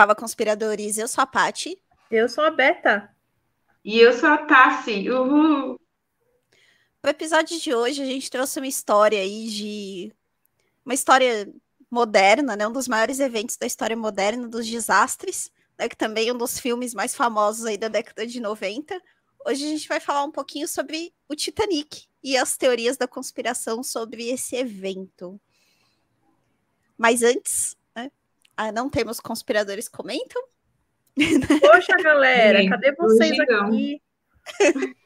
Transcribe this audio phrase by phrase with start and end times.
[0.00, 0.96] Fala, conspiradores.
[0.96, 1.78] Eu sou a Pati.
[2.10, 3.14] Eu sou a Beta.
[3.84, 5.10] E eu sou a Tassi.
[5.10, 5.78] Uhul!
[7.04, 10.12] No episódio de hoje, a gente trouxe uma história aí de.
[10.86, 11.52] Uma história
[11.90, 12.66] moderna, né?
[12.66, 15.86] Um dos maiores eventos da história moderna, dos desastres, né?
[15.86, 18.98] Que também é um dos filmes mais famosos aí da década de 90.
[19.44, 23.82] Hoje a gente vai falar um pouquinho sobre o Titanic e as teorias da conspiração
[23.82, 25.38] sobre esse evento.
[26.96, 27.78] Mas antes?
[28.62, 30.42] Ah, não temos conspiradores comentam.
[31.62, 34.02] Poxa, galera, cadê vocês aqui?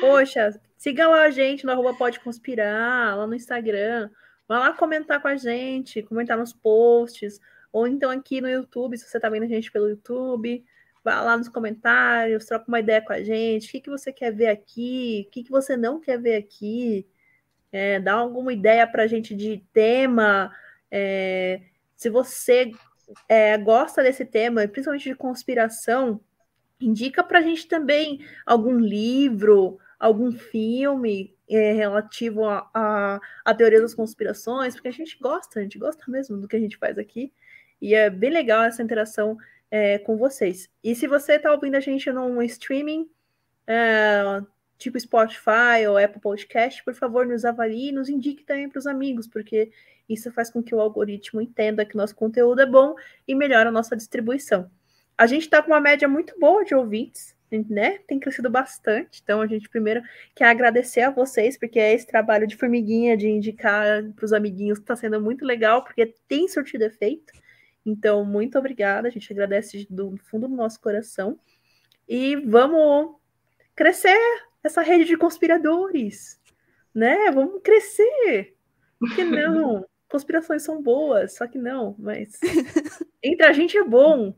[0.00, 4.10] Poxa, siga lá a gente no arroba Pode Conspirar, lá no Instagram.
[4.48, 7.40] Vai lá comentar com a gente, comentar nos posts,
[7.72, 10.64] ou então aqui no YouTube, se você está vendo a gente pelo YouTube.
[11.04, 13.68] Vai lá nos comentários, troca uma ideia com a gente.
[13.68, 15.26] O que, que você quer ver aqui?
[15.28, 17.06] O que, que você não quer ver aqui?
[17.70, 20.52] É, dá alguma ideia para a gente de tema.
[20.90, 21.60] É,
[22.04, 22.70] se você
[23.26, 26.20] é, gosta desse tema, principalmente de conspiração,
[26.78, 33.80] indica para a gente também algum livro, algum filme é, relativo a, a, a teoria
[33.80, 36.98] das conspirações, porque a gente gosta, a gente gosta mesmo do que a gente faz
[36.98, 37.32] aqui.
[37.80, 39.38] E é bem legal essa interação
[39.70, 40.68] é, com vocês.
[40.82, 43.08] E se você está ouvindo a gente num streaming,
[43.66, 44.42] é,
[44.78, 48.86] tipo Spotify ou Apple Podcast, por favor, nos avalie e nos indique também para os
[48.86, 49.70] amigos, porque
[50.08, 52.94] isso faz com que o algoritmo entenda que nosso conteúdo é bom
[53.26, 54.70] e melhora a nossa distribuição.
[55.16, 57.34] A gente está com uma média muito boa de ouvintes,
[57.70, 57.98] né?
[58.08, 59.20] Tem crescido bastante.
[59.22, 60.02] Então, a gente primeiro
[60.34, 64.78] quer agradecer a vocês, porque é esse trabalho de formiguinha, de indicar para os amiguinhos,
[64.78, 67.32] está sendo muito legal, porque tem surtido efeito.
[67.86, 69.06] Então, muito obrigada.
[69.06, 71.38] A gente agradece do fundo do nosso coração.
[72.08, 73.16] E vamos
[73.74, 74.18] crescer
[74.64, 76.40] essa rede de conspiradores,
[76.94, 77.30] né?
[77.30, 78.56] Vamos crescer.
[78.98, 79.86] Por que não?
[80.08, 82.38] Conspirações são boas, só que não, mas
[83.22, 84.34] entre a gente é bom.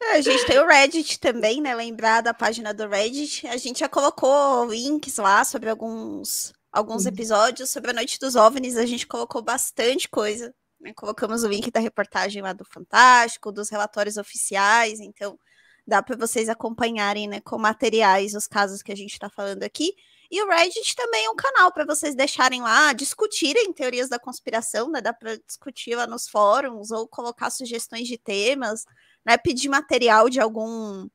[0.00, 1.74] É, a gente tem o Reddit também, né?
[1.74, 3.46] Lembrar da página do Reddit.
[3.46, 8.76] A gente já colocou links lá sobre alguns, alguns episódios sobre a Noite dos OVNIs.
[8.76, 10.54] A gente colocou bastante coisa.
[10.80, 10.92] Né?
[10.94, 15.00] Colocamos o link da reportagem lá do Fantástico, dos relatórios oficiais.
[15.00, 15.38] Então,
[15.86, 19.94] dá para vocês acompanharem né, com materiais os casos que a gente está falando aqui.
[20.30, 24.90] E o Reddit também é um canal para vocês deixarem lá, discutirem teorias da conspiração,
[24.90, 25.00] né?
[25.00, 28.84] Dá para discutir lá nos fóruns ou colocar sugestões de temas,
[29.24, 29.36] né?
[29.36, 31.08] Pedir material de algum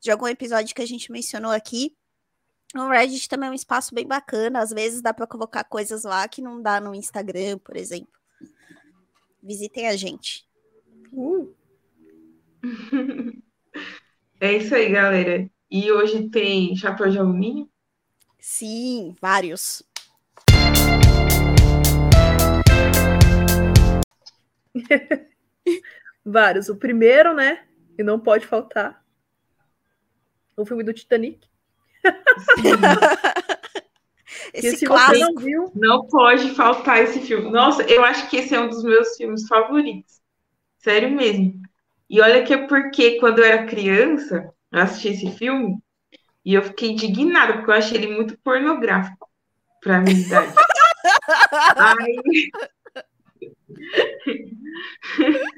[0.00, 1.94] de algum episódio que a gente mencionou aqui.
[2.74, 6.26] O Reddit também é um espaço bem bacana, às vezes dá para colocar coisas lá
[6.26, 8.12] que não dá no Instagram, por exemplo.
[9.42, 10.44] Visitem a gente.
[11.12, 11.54] Uh.
[14.38, 15.48] É isso aí, galera.
[15.70, 17.70] E hoje tem chapéu de alumínio?
[18.38, 19.82] Sim, vários.
[26.24, 26.68] vários.
[26.68, 27.64] O primeiro, né?
[27.98, 29.02] E não pode faltar.
[30.54, 31.48] O filme do Titanic.
[34.52, 35.32] esse clássico.
[35.32, 37.50] Não, viu, não pode faltar esse filme.
[37.50, 40.20] Nossa, eu acho que esse é um dos meus filmes favoritos.
[40.76, 41.65] Sério mesmo.
[42.08, 45.78] E olha que é porque quando eu era criança, eu assisti esse filme
[46.44, 49.28] e eu fiquei indignada, porque eu achei ele muito pornográfico
[49.82, 50.54] para a minha idade.
[51.76, 52.50] Aí...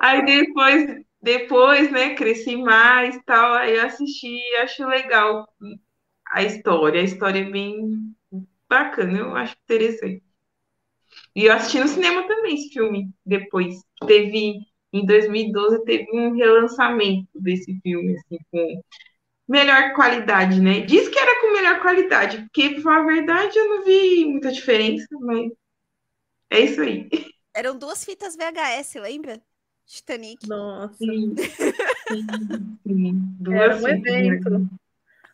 [0.00, 5.46] Aí depois, depois, né, cresci mais tal, aí assisti e acho legal
[6.32, 7.00] a história.
[7.00, 8.14] A história é bem
[8.68, 10.22] bacana, eu acho interessante.
[11.34, 13.76] E eu assisti no cinema também esse filme depois.
[14.06, 14.60] Teve,
[14.92, 18.82] em 2012, teve um relançamento desse filme, assim, com
[19.48, 20.80] melhor qualidade, né?
[20.80, 24.52] Diz que era com melhor qualidade, porque, pra falar a verdade, eu não vi muita
[24.52, 25.52] diferença, mas
[26.50, 27.08] é isso aí.
[27.54, 29.40] Eram duas fitas VHS, lembra?
[29.86, 30.48] Titanic.
[30.48, 30.94] Nossa.
[30.94, 31.34] Sim.
[32.08, 32.26] sim,
[32.86, 33.12] sim.
[33.40, 34.68] Duas era um evento.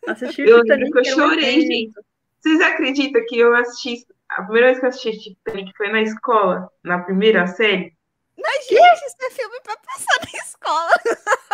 [0.07, 1.91] Assistir eu Titanic eu chorei, um gente.
[2.39, 4.05] Vocês acreditam que eu assisti...
[4.29, 7.96] A primeira vez que eu assisti Titanic foi na escola, na primeira série?
[8.37, 10.91] Mas, gente, isso é filme pra passar na escola.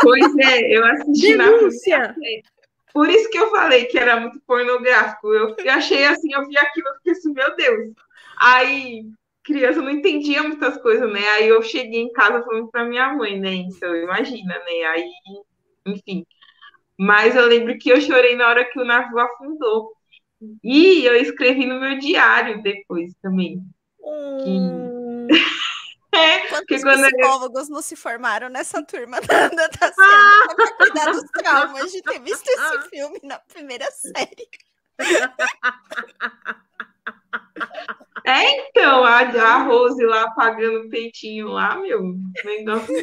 [0.01, 1.97] Pois é, eu assisti Denúncia.
[1.99, 2.43] na série.
[2.93, 5.33] Por isso que eu falei que era muito pornográfico.
[5.33, 7.93] Eu, eu achei assim, eu vi aquilo e fiquei assim, meu Deus.
[8.39, 9.05] Aí,
[9.43, 11.27] criança não entendia muitas coisas, né?
[11.29, 13.53] Aí eu cheguei em casa falando para minha mãe, né?
[13.53, 14.83] Então, imagina, né?
[14.89, 15.09] Aí,
[15.87, 16.25] enfim.
[16.97, 19.91] Mas eu lembro que eu chorei na hora que o navio afundou.
[20.63, 23.59] E eu escrevi no meu diário depois também.
[23.99, 25.27] Hum.
[25.29, 25.33] Que...
[26.13, 27.73] É, Quantos psicólogos eu...
[27.73, 32.21] não se formaram nessa turma da, da, da cena para cuidar dos traumas de ter
[32.21, 34.47] visto esse filme na primeira série?
[38.25, 42.13] É, então, a, a Rose lá apagando o peitinho lá, meu,
[42.45, 42.95] negócio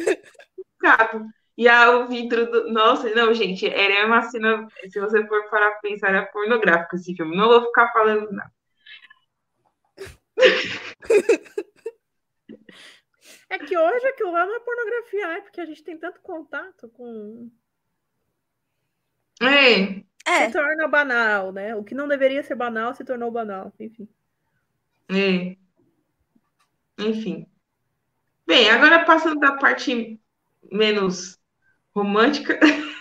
[0.55, 1.25] complicado.
[1.57, 2.71] E a, o vidro do.
[2.71, 4.67] Nossa, não, gente, era uma cena.
[4.89, 7.35] Se você for para pensar, era pornográfico esse filme.
[7.35, 8.51] Não vou ficar falando nada.
[13.51, 15.41] É que hoje aquilo lá não é pornografia, né?
[15.41, 17.51] Porque a gente tem tanto contato com.
[19.41, 20.01] É.
[20.25, 21.75] É, Se torna banal, né?
[21.75, 23.73] O que não deveria ser banal se tornou banal.
[23.77, 24.07] Enfim.
[25.09, 25.57] É.
[26.97, 27.45] Enfim.
[28.47, 30.17] Bem, agora passando da parte
[30.71, 31.37] menos
[31.93, 32.57] romântica.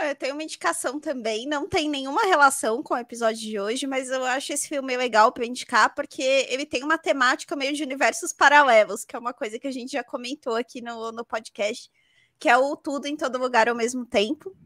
[0.00, 1.46] eu tenho uma indicação também.
[1.46, 5.32] Não tem nenhuma relação com o episódio de hoje, mas eu acho esse filme legal
[5.32, 9.58] para indicar porque ele tem uma temática meio de universos paralelos, que é uma coisa
[9.58, 11.90] que a gente já comentou aqui no, no podcast,
[12.38, 14.56] que é o Tudo em Todo Lugar ao mesmo tempo.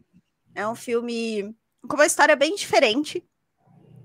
[0.54, 1.54] É um filme
[1.88, 3.24] com uma história bem diferente.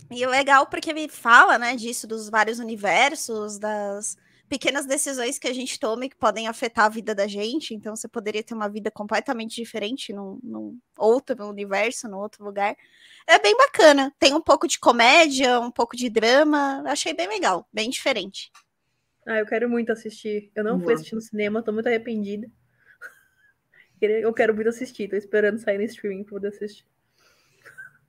[0.10, 5.54] E legal porque ele fala, né, disso, dos vários universos, das pequenas decisões que a
[5.54, 7.74] gente toma e que podem afetar a vida da gente.
[7.74, 12.76] Então, você poderia ter uma vida completamente diferente num, num outro universo, num outro lugar.
[13.28, 14.14] É bem bacana.
[14.18, 16.84] Tem um pouco de comédia, um pouco de drama.
[16.88, 18.52] Achei bem legal, bem diferente.
[19.26, 20.52] Ah, eu quero muito assistir.
[20.56, 22.50] Eu não fui assistir no cinema, tô muito arrependida.
[24.00, 26.86] Eu quero muito assistir, tô esperando sair no streaming pra poder assistir.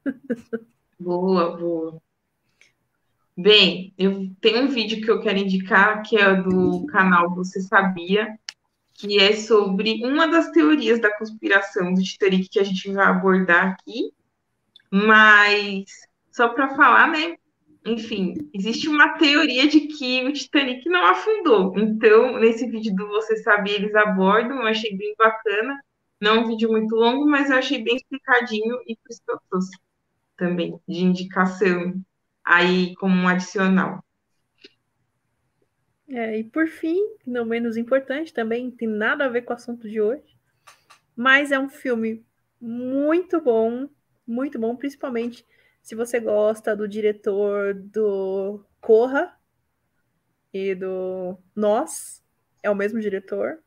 [1.01, 2.03] Boa, boa.
[3.41, 8.37] Bem, eu tenho um vídeo que eu quero indicar, que é do canal Você Sabia,
[8.93, 13.69] que é sobre uma das teorias da conspiração do Titanic que a gente vai abordar
[13.69, 14.13] aqui.
[14.91, 15.85] Mas,
[16.33, 17.37] só para falar, né?
[17.87, 21.79] Enfim, existe uma teoria de que o Titanic não afundou.
[21.79, 25.81] Então, nesse vídeo do Você Sabia, eles abordam, eu achei bem bacana.
[26.21, 29.33] Não é um vídeo muito longo, mas eu achei bem explicadinho e por isso que
[29.33, 29.79] eu trouxe
[30.37, 31.95] também, de indicação
[32.49, 34.03] aí como um adicional.
[36.09, 39.87] É, e por fim, não menos importante, também tem nada a ver com o assunto
[39.87, 40.25] de hoje,
[41.15, 42.25] mas é um filme
[42.59, 43.87] muito bom,
[44.27, 45.45] muito bom, principalmente
[45.83, 49.39] se você gosta do diretor do Corra
[50.53, 52.25] e do Nós,
[52.63, 53.59] é o mesmo diretor,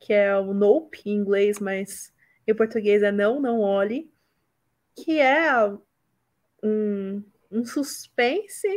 [0.00, 2.12] que é o Nope em inglês, mas
[2.44, 4.10] em português é Não, Não Olhe,
[4.96, 5.48] que é
[6.64, 7.22] um,
[7.56, 8.68] um suspense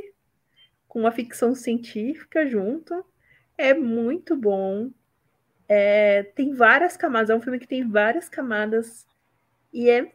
[0.88, 3.06] com uma ficção científica junto.
[3.58, 4.92] É muito bom.
[5.68, 9.06] É, tem várias camadas, é um filme que tem várias camadas
[9.72, 10.14] e é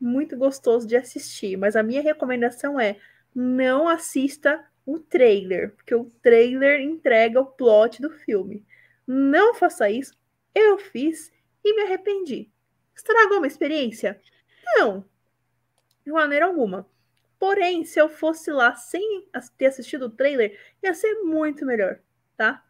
[0.00, 1.56] muito gostoso de assistir.
[1.56, 2.98] Mas a minha recomendação é
[3.34, 8.64] não assista o trailer, porque o trailer entrega o plot do filme.
[9.06, 10.12] Não faça isso.
[10.54, 11.32] Eu fiz
[11.64, 12.50] e me arrependi.
[12.94, 14.20] Estragou uma experiência?
[14.76, 15.04] Não,
[16.04, 16.86] de maneira alguma.
[17.44, 22.00] Porém, se eu fosse lá sem ter assistido o trailer, ia ser muito melhor,
[22.38, 22.64] tá?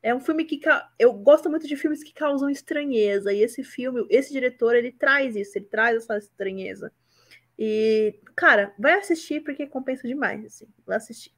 [0.00, 0.60] É um filme que
[1.00, 5.34] eu gosto muito de filmes que causam estranheza e esse filme, esse diretor, ele traz
[5.34, 6.92] isso, ele traz essa estranheza.
[7.58, 10.68] E, cara, vai assistir porque compensa demais, assim.
[10.86, 11.32] Vai assistir.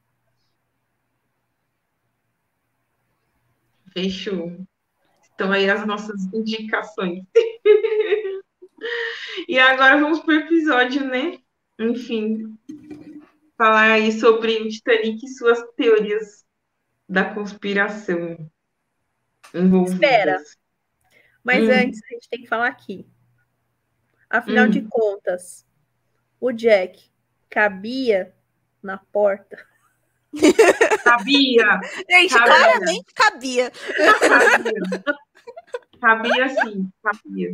[3.95, 4.67] Fechou.
[5.35, 7.25] Então aí as nossas indicações.
[9.49, 11.42] e agora vamos para o episódio, né?
[11.83, 12.57] Enfim,
[13.59, 16.45] falar aí sobre o Titanic e suas teorias
[17.09, 18.51] da conspiração
[19.55, 19.95] envolvidas.
[19.95, 20.43] Espera.
[21.45, 21.71] Mas Hum.
[21.73, 23.07] antes, a gente tem que falar aqui.
[24.31, 24.71] Afinal Hum.
[24.71, 25.67] de contas,
[26.41, 27.11] o Jack
[27.51, 28.33] cabia
[28.83, 29.59] na porta.
[31.05, 32.47] Cabia, Gente, Cabia.
[32.47, 33.71] claramente cabia.
[33.71, 35.05] cabia.
[36.01, 37.53] Cabia sim, cabia.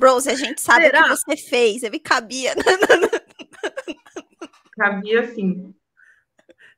[0.00, 1.02] Rose, a gente sabe o Será?
[1.02, 1.82] que você fez.
[1.82, 2.54] Ele cabia.
[4.78, 5.74] Cabia sim.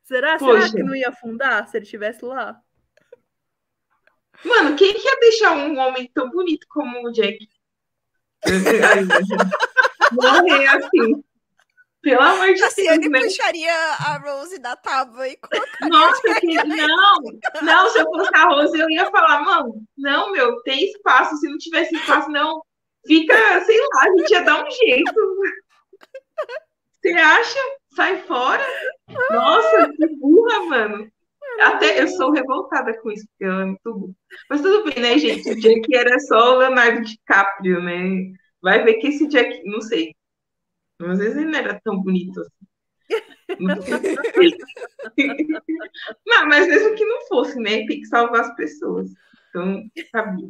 [0.03, 2.59] Será, será que não ia afundar se ele estivesse lá?
[4.45, 7.47] Mano, quem que ia deixar um homem tão bonito como o Jack?
[10.13, 11.23] Morrer assim.
[12.03, 13.21] Pelo amor de Cassiane Deus, né?
[13.21, 15.89] puxaria a Rose da tábua e colocaria.
[15.91, 16.55] Nossa, que...
[16.55, 17.19] não,
[17.63, 21.47] não, se eu fosse a Rose, eu ia falar, mano, não, meu, tem espaço, se
[21.47, 22.63] não tivesse espaço, não,
[23.07, 25.13] fica, sei lá, a gente ia dar um jeito.
[27.01, 27.59] Você acha?
[27.95, 28.65] Sai fora?
[29.31, 31.11] Nossa, que burra, mano.
[31.61, 34.15] Até eu sou revoltada com isso, porque ela é muito burra.
[34.49, 35.51] Mas tudo bem, né, gente?
[35.51, 38.33] O Jack era só o Leonardo DiCaprio, né?
[38.63, 40.15] Vai ver que esse Jack, não sei.
[41.01, 42.71] Às vezes ele não era tão bonito assim.
[46.25, 47.85] Não, mas mesmo que não fosse, né?
[47.87, 49.11] Tem que salvar as pessoas.
[49.49, 50.49] Então, sabia.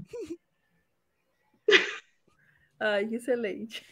[2.80, 3.84] Ai, que excelente.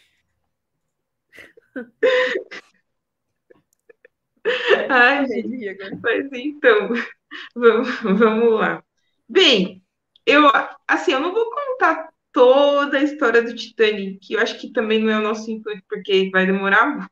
[4.90, 6.88] Ai, gente, mas então,
[7.54, 8.82] vamos, vamos lá.
[9.28, 9.82] Bem,
[10.26, 10.44] eu
[10.88, 14.32] assim, eu não vou contar toda a história do Titanic.
[14.32, 17.08] Eu acho que também não é o nosso intuito, porque vai demorar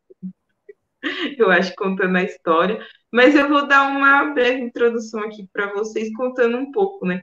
[1.38, 2.84] eu acho, contando a história.
[3.12, 7.22] Mas eu vou dar uma breve introdução aqui para vocês, contando um pouco, né?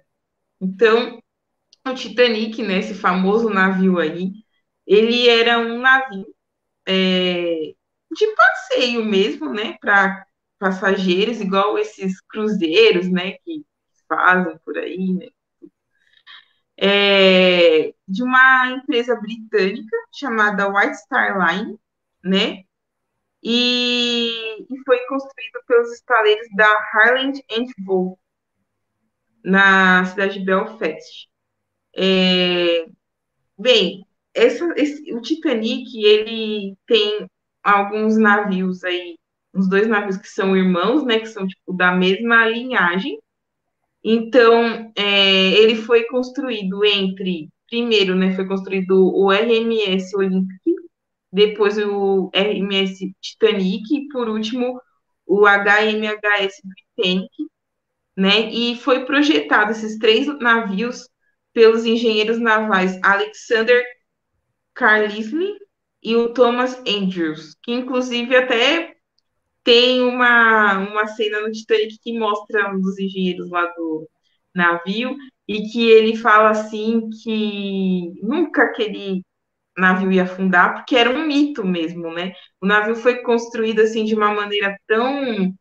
[0.62, 1.20] Então,
[1.88, 4.34] o Titanic, né, esse famoso navio aí,
[4.86, 6.26] ele era um navio
[6.88, 7.74] é,
[8.12, 10.26] de passeio mesmo, né, para
[10.60, 13.66] passageiros, igual esses cruzeiros, né, que
[14.08, 15.28] fazem por aí, né,
[16.78, 21.80] é, de uma empresa britânica chamada White Star Line,
[22.24, 22.64] né?
[23.44, 28.20] E, e foi construído pelos estaleiros da Harland and Wolff,
[29.44, 31.30] na cidade de Belfast.
[31.96, 32.86] É,
[33.58, 37.28] bem, essa, esse, o Titanic, ele tem
[37.64, 39.18] alguns navios aí,
[39.54, 43.18] uns dois navios que são irmãos, né, que são, tipo, da mesma linhagem,
[44.04, 50.62] então, é, ele foi construído entre, primeiro, né, foi construído o RMS Olympic,
[51.32, 54.80] depois o RMS Titanic e, por último,
[55.26, 57.30] o HMHS Britannic,
[58.16, 61.08] né, e foi projetado esses três navios
[61.54, 63.84] pelos engenheiros navais Alexander
[64.76, 65.58] Carlisle
[66.04, 68.96] e o Thomas Andrews, que inclusive até
[69.64, 74.10] tem uma, uma cena no Titanic que mostra um dos engenheiros lá do
[74.56, 75.16] navio
[75.48, 79.24] e que ele fala assim que nunca aquele
[79.78, 82.34] navio ia afundar, porque era um mito mesmo, né?
[82.62, 85.54] O navio foi construído assim de uma maneira tão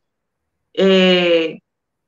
[0.77, 1.57] é,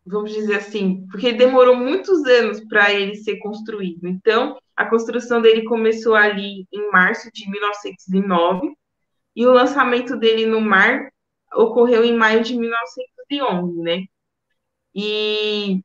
[0.06, 4.06] vamos dizer assim, porque demorou muitos anos para ele ser construído.
[4.08, 8.74] Então, a construção dele começou ali em março de 1909
[9.36, 11.08] e o lançamento dele no mar
[11.54, 14.04] ocorreu em maio de 1911, né?
[14.94, 15.80] E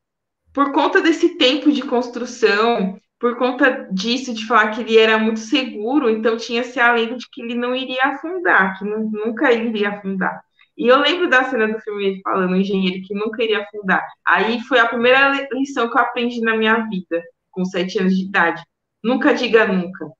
[0.52, 5.40] por conta desse tempo de construção, por conta disso, de falar que ele era muito
[5.40, 10.42] seguro, então tinha-se a lenda de que ele não iria afundar, que nunca iria afundar.
[10.76, 14.02] E eu lembro da cena do filme falando, o engenheiro que nunca iria afundar.
[14.26, 18.24] Aí foi a primeira lição que eu aprendi na minha vida, com sete anos de
[18.24, 18.62] idade.
[19.02, 20.10] Nunca diga nunca.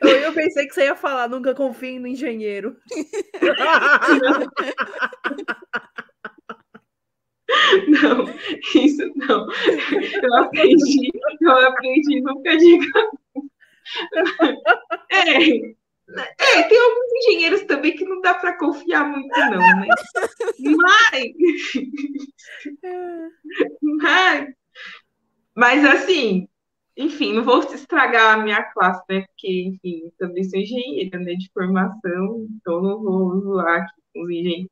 [0.00, 2.76] Eu, eu pensei que você ia falar, nunca confie no engenheiro.
[7.88, 8.24] Não,
[8.74, 9.46] isso não.
[10.22, 12.86] Eu aprendi, eu aprendi, nunca diga.
[15.10, 15.76] É,
[16.08, 19.86] é, tem alguns engenheiros também que não dá para confiar muito, não, né?
[20.58, 21.32] Mas,
[23.82, 24.54] mas,
[25.54, 26.48] mas assim,
[26.96, 29.22] enfim, não vou estragar a minha classe, né?
[29.26, 31.34] Porque, enfim, também sou engenheira, né?
[31.34, 34.70] De formação, então não vou zoar aqui com os engenheiros.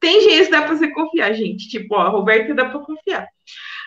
[0.00, 1.68] Tem engenheiros que dá para você confiar, gente.
[1.68, 3.28] Tipo, ó, a Roberta dá para confiar.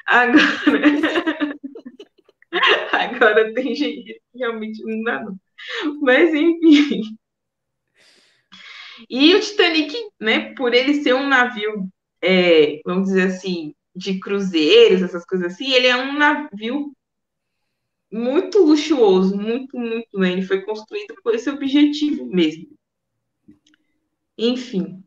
[0.08, 0.42] Agora,
[2.92, 5.38] agora tem engenheiro que realmente não dá, não.
[6.02, 7.02] Mas, enfim.
[9.10, 11.88] E o Titanic, né, por ele ser um navio,
[12.22, 16.97] é, vamos dizer assim, de cruzeiros, essas coisas assim, ele é um navio
[18.12, 20.32] muito luxuoso, muito, muito, né?
[20.34, 22.68] Ele foi construído com esse objetivo mesmo.
[24.38, 25.04] Enfim.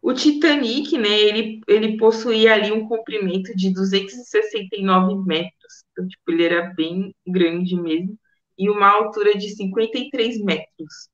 [0.00, 6.44] O Titanic, né, ele, ele possuía ali um comprimento de 269 metros, então, tipo, ele
[6.44, 8.18] era bem grande mesmo,
[8.58, 11.08] e uma altura de 53 metros,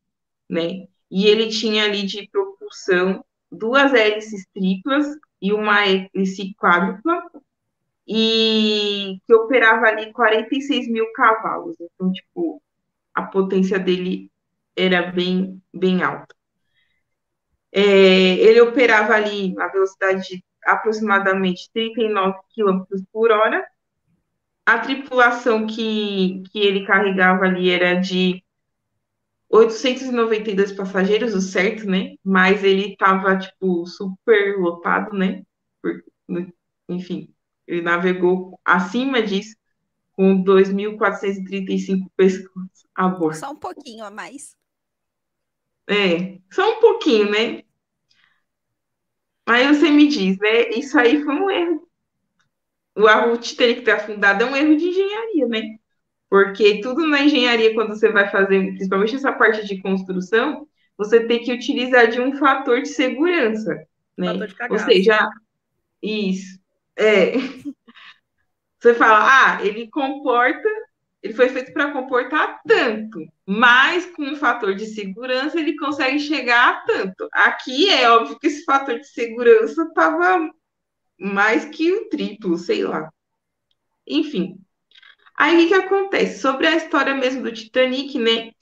[0.49, 3.23] né, e ele tinha ali de propulsão
[3.53, 5.07] duas hélices triplas
[5.41, 7.23] e uma hélice quádrupla,
[8.09, 11.77] e que operava ali 46 mil cavalos.
[11.81, 12.63] Então, tipo,
[13.15, 14.31] a potência dele
[14.77, 16.35] era bem, bem alta.
[17.71, 23.67] É, ele operava ali a velocidade de aproximadamente 39 km por hora.
[24.65, 28.43] A tripulação que, que ele carregava ali era de
[29.51, 32.17] 892 passageiros, o certo, né?
[32.23, 35.43] Mas ele estava, tipo, super lotado, né?
[35.83, 36.03] Por,
[36.89, 37.35] enfim,
[37.69, 39.55] ele navegou acima disso
[40.13, 43.37] com 2.435 pessoas a bordo.
[43.37, 44.57] Só um pouquinho a mais.
[45.87, 47.63] É, só um pouquinho, né?
[49.47, 50.71] Aí você me diz, né?
[50.71, 51.89] Isso aí foi um erro.
[52.97, 55.79] O Arrut teria que ter afundado é um erro de engenharia, né?
[56.29, 61.43] Porque tudo na engenharia, quando você vai fazer, principalmente essa parte de construção, você tem
[61.43, 64.33] que utilizar de um fator de segurança, né?
[64.69, 65.31] Ou seja,
[66.03, 66.59] isso.
[66.99, 67.33] É.
[68.79, 70.69] Você fala, ah, ele comporta,
[71.23, 76.69] ele foi feito para comportar tanto, mas com um fator de segurança ele consegue chegar
[76.69, 77.29] a tanto.
[77.33, 80.49] Aqui é óbvio que esse fator de segurança estava
[81.19, 83.11] mais que o triplo, sei lá.
[84.07, 84.59] Enfim.
[85.37, 86.41] Aí o que, acontece?
[86.41, 88.53] Sobre a história mesmo do Titanic, né?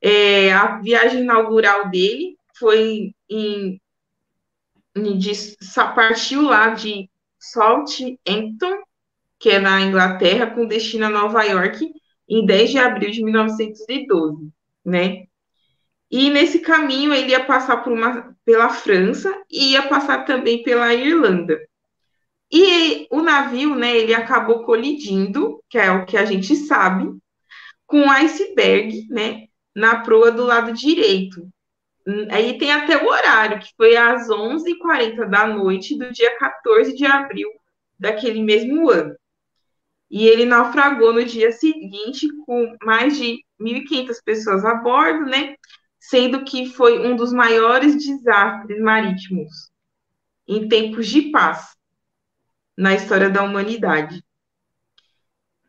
[0.00, 3.80] É, a viagem inaugural dele foi em,
[4.94, 5.32] em de,
[5.94, 8.82] partiu lá de Southampton,
[9.38, 11.88] que é na Inglaterra, com destino a Nova York,
[12.28, 14.50] em 10 de abril de 1912,
[14.84, 15.24] né?
[16.10, 20.92] E nesse caminho ele ia passar por uma, pela França e ia passar também pela
[20.94, 21.58] Irlanda.
[22.50, 27.10] E o navio, né, ele acabou colidindo, que é o que a gente sabe,
[27.86, 31.46] com um iceberg, né, na proa do lado direito.
[32.30, 37.04] Aí tem até o horário, que foi às 11h40 da noite do dia 14 de
[37.04, 37.48] abril
[37.98, 39.14] daquele mesmo ano.
[40.10, 45.54] E ele naufragou no dia seguinte com mais de 1.500 pessoas a bordo, né?
[45.98, 49.70] Sendo que foi um dos maiores desastres marítimos
[50.46, 51.76] em tempos de paz
[52.74, 54.24] na história da humanidade.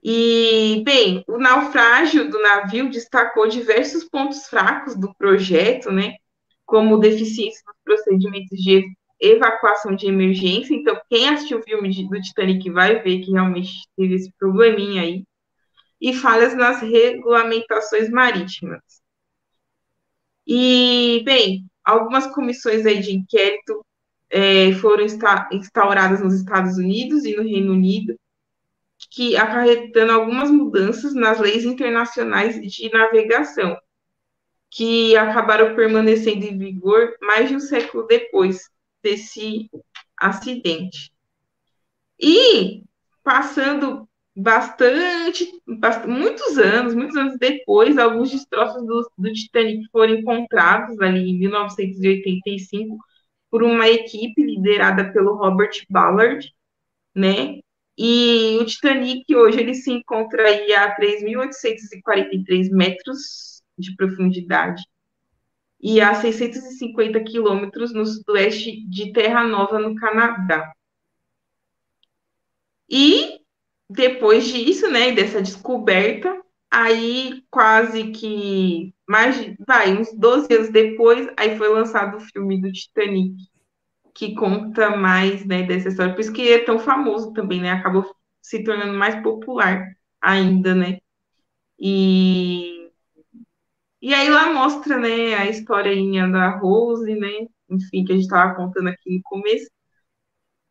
[0.02, 6.14] E, bem, o naufrágio do navio destacou diversos pontos fracos do projeto, né?
[6.70, 8.86] Como deficiência nos procedimentos de
[9.20, 10.76] evacuação de emergência.
[10.76, 15.02] Então, quem assistiu o filme de, do Titanic vai ver que realmente teve esse probleminha
[15.02, 15.24] aí.
[16.00, 18.82] E falhas nas regulamentações marítimas.
[20.48, 23.84] E, bem, algumas comissões aí de inquérito
[24.30, 25.04] é, foram
[25.52, 28.16] instauradas nos Estados Unidos e no Reino Unido,
[29.12, 33.76] que acarretando algumas mudanças nas leis internacionais de navegação,
[34.70, 38.70] que acabaram permanecendo em vigor mais de um século depois,
[39.02, 39.70] desse
[40.18, 41.12] acidente.
[42.20, 42.84] E
[43.24, 45.50] passando bastante,
[46.08, 52.98] muitos anos, muitos anos depois, alguns destroços do, do Titanic foram encontrados ali em 1985
[53.50, 56.54] por uma equipe liderada pelo Robert Ballard,
[57.16, 57.60] né?
[57.98, 63.49] E o Titanic hoje ele se encontra aí a 3.843 metros
[63.80, 64.84] de profundidade
[65.82, 70.74] e a 650 quilômetros no sudoeste de Terra Nova, no Canadá.
[72.90, 73.40] E
[73.90, 81.58] depois disso, né, dessa descoberta, aí quase que mais, vai, uns 12 anos depois, aí
[81.58, 83.36] foi lançado o filme do Titanic,
[84.14, 86.14] que conta mais, né, dessa história.
[86.14, 87.72] Por isso que é tão famoso também, né?
[87.72, 88.06] Acabou
[88.42, 89.88] se tornando mais popular
[90.22, 91.00] ainda, né?
[91.80, 92.79] E
[94.02, 98.56] e aí lá mostra, né, a historinha da Rose, né, enfim, que a gente estava
[98.56, 99.70] contando aqui no começo.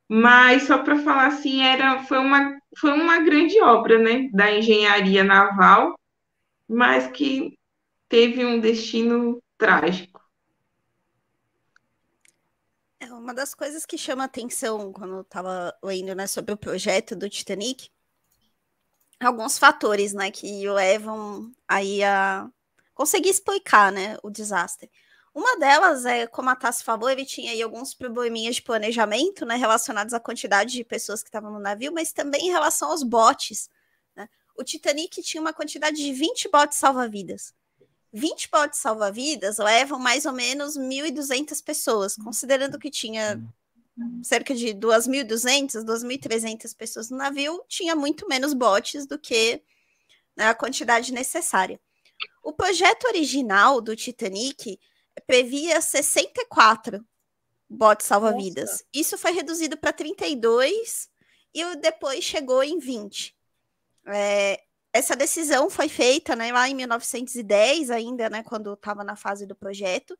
[0.08, 5.22] Mas só para falar assim, era foi uma foi uma grande obra, né, da engenharia
[5.24, 5.94] naval,
[6.68, 7.58] mas que
[8.08, 10.18] teve um destino trágico.
[13.00, 17.14] É uma das coisas que chama atenção quando eu estava lendo, né, sobre o projeto
[17.14, 17.90] do Titanic,
[19.20, 22.48] alguns fatores, né, que levam aí a
[22.98, 24.90] conseguir explicar, né, o desastre.
[25.32, 29.54] Uma delas é, como a Tassi falou, ele tinha aí alguns probleminhas de planejamento, né,
[29.54, 33.70] relacionados à quantidade de pessoas que estavam no navio, mas também em relação aos botes.
[34.16, 34.28] Né?
[34.56, 37.54] O Titanic tinha uma quantidade de 20 botes salva-vidas.
[38.12, 43.40] 20 botes salva-vidas levam mais ou menos 1.200 pessoas, considerando que tinha
[44.24, 49.62] cerca de 2.200, 2.300 pessoas no navio, tinha muito menos botes do que
[50.36, 51.78] né, a quantidade necessária.
[52.42, 54.78] O projeto original do Titanic
[55.26, 57.04] previa 64
[57.68, 58.82] botes salva-vidas.
[58.92, 61.08] Isso foi reduzido para 32
[61.54, 63.36] e depois chegou em 20.
[64.06, 69.46] É, essa decisão foi feita né, lá em 1910, ainda, né, quando estava na fase
[69.46, 70.16] do projeto.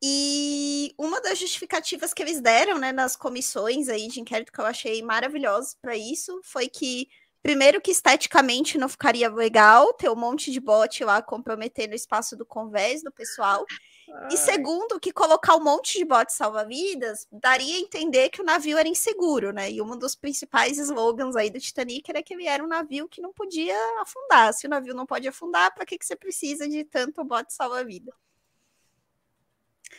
[0.00, 4.66] E uma das justificativas que eles deram né, nas comissões aí de inquérito que eu
[4.66, 7.08] achei maravilhoso para isso foi que
[7.48, 12.36] Primeiro que esteticamente não ficaria legal ter um monte de bot lá comprometendo o espaço
[12.36, 13.64] do convés do pessoal.
[14.10, 14.28] Ai.
[14.32, 18.76] E segundo, que colocar um monte de botes salva-vidas daria a entender que o navio
[18.76, 19.72] era inseguro, né?
[19.72, 23.22] E um dos principais slogans aí do Titanic era que ele era um navio que
[23.22, 24.52] não podia afundar.
[24.52, 28.12] Se o navio não pode afundar, para que, que você precisa de tanto bote salva-vida?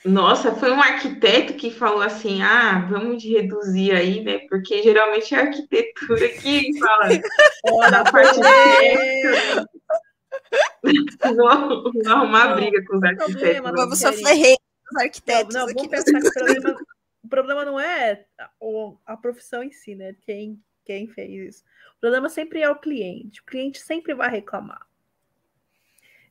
[0.06, 4.40] Nossa, foi um arquiteto que falou assim: ah, vamos reduzir aí, né?
[4.50, 7.10] Porque geralmente é a arquitetura que fala
[7.72, 8.50] Olha, a parte de
[11.36, 11.50] vou
[12.08, 13.34] arrumar briga com os arquitetos.
[13.36, 15.54] Problema, vamos sofrer rei com os arquitetos.
[15.54, 16.80] Não, não vamos pensar que o problema,
[17.24, 18.50] o problema não é a,
[19.06, 20.16] a profissão em si, né?
[20.22, 21.64] Quem, quem fez isso.
[21.98, 23.42] O problema sempre é o cliente.
[23.42, 24.89] O cliente sempre vai reclamar.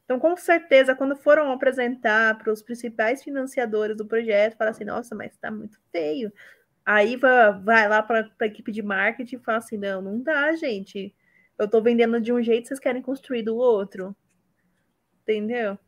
[0.09, 5.15] Então, com certeza, quando foram apresentar para os principais financiadores do projeto, fala assim: nossa,
[5.15, 6.33] mas está muito feio.
[6.83, 11.15] Aí vai, lá para a equipe de marketing e fala assim: não, não dá, gente.
[11.59, 14.17] Eu estou vendendo de um jeito, vocês querem construir do outro.
[15.21, 15.79] Entendeu?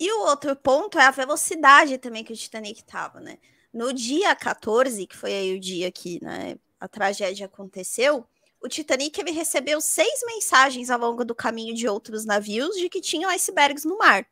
[0.00, 3.36] E o outro ponto é a velocidade também que o Titanic estava, né?
[3.70, 8.26] No dia 14, que foi aí o dia que né, a tragédia aconteceu,
[8.62, 13.00] o Titanic ele recebeu seis mensagens ao longo do caminho de outros navios de que
[13.00, 14.26] tinham icebergs no mar.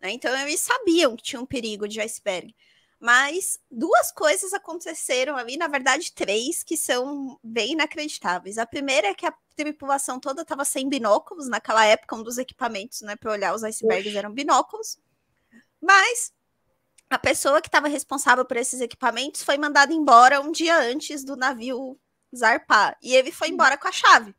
[0.00, 0.12] Né?
[0.12, 2.54] Então eles sabiam que tinha um perigo de iceberg.
[2.98, 8.56] Mas duas coisas aconteceram ali, na verdade, três, que são bem inacreditáveis.
[8.56, 11.46] A primeira é que a tripulação toda estava sem binóculos.
[11.46, 14.96] Naquela época, um dos equipamentos né, para olhar os icebergs eram binóculos.
[15.82, 16.32] Mas
[17.10, 21.36] a pessoa que estava responsável por esses equipamentos foi mandada embora um dia antes do
[21.36, 21.98] navio
[22.36, 22.96] zarpar.
[23.02, 24.34] E ele foi embora com a chave.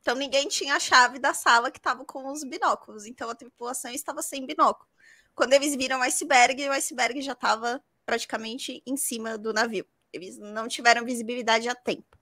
[0.00, 3.06] Então ninguém tinha a chave da sala que estava com os binóculos.
[3.06, 4.88] Então a tripulação estava sem binóculo.
[5.34, 9.86] Quando eles viram o iceberg, o iceberg já estava praticamente em cima do navio.
[10.12, 12.18] Eles não tiveram visibilidade a tempo.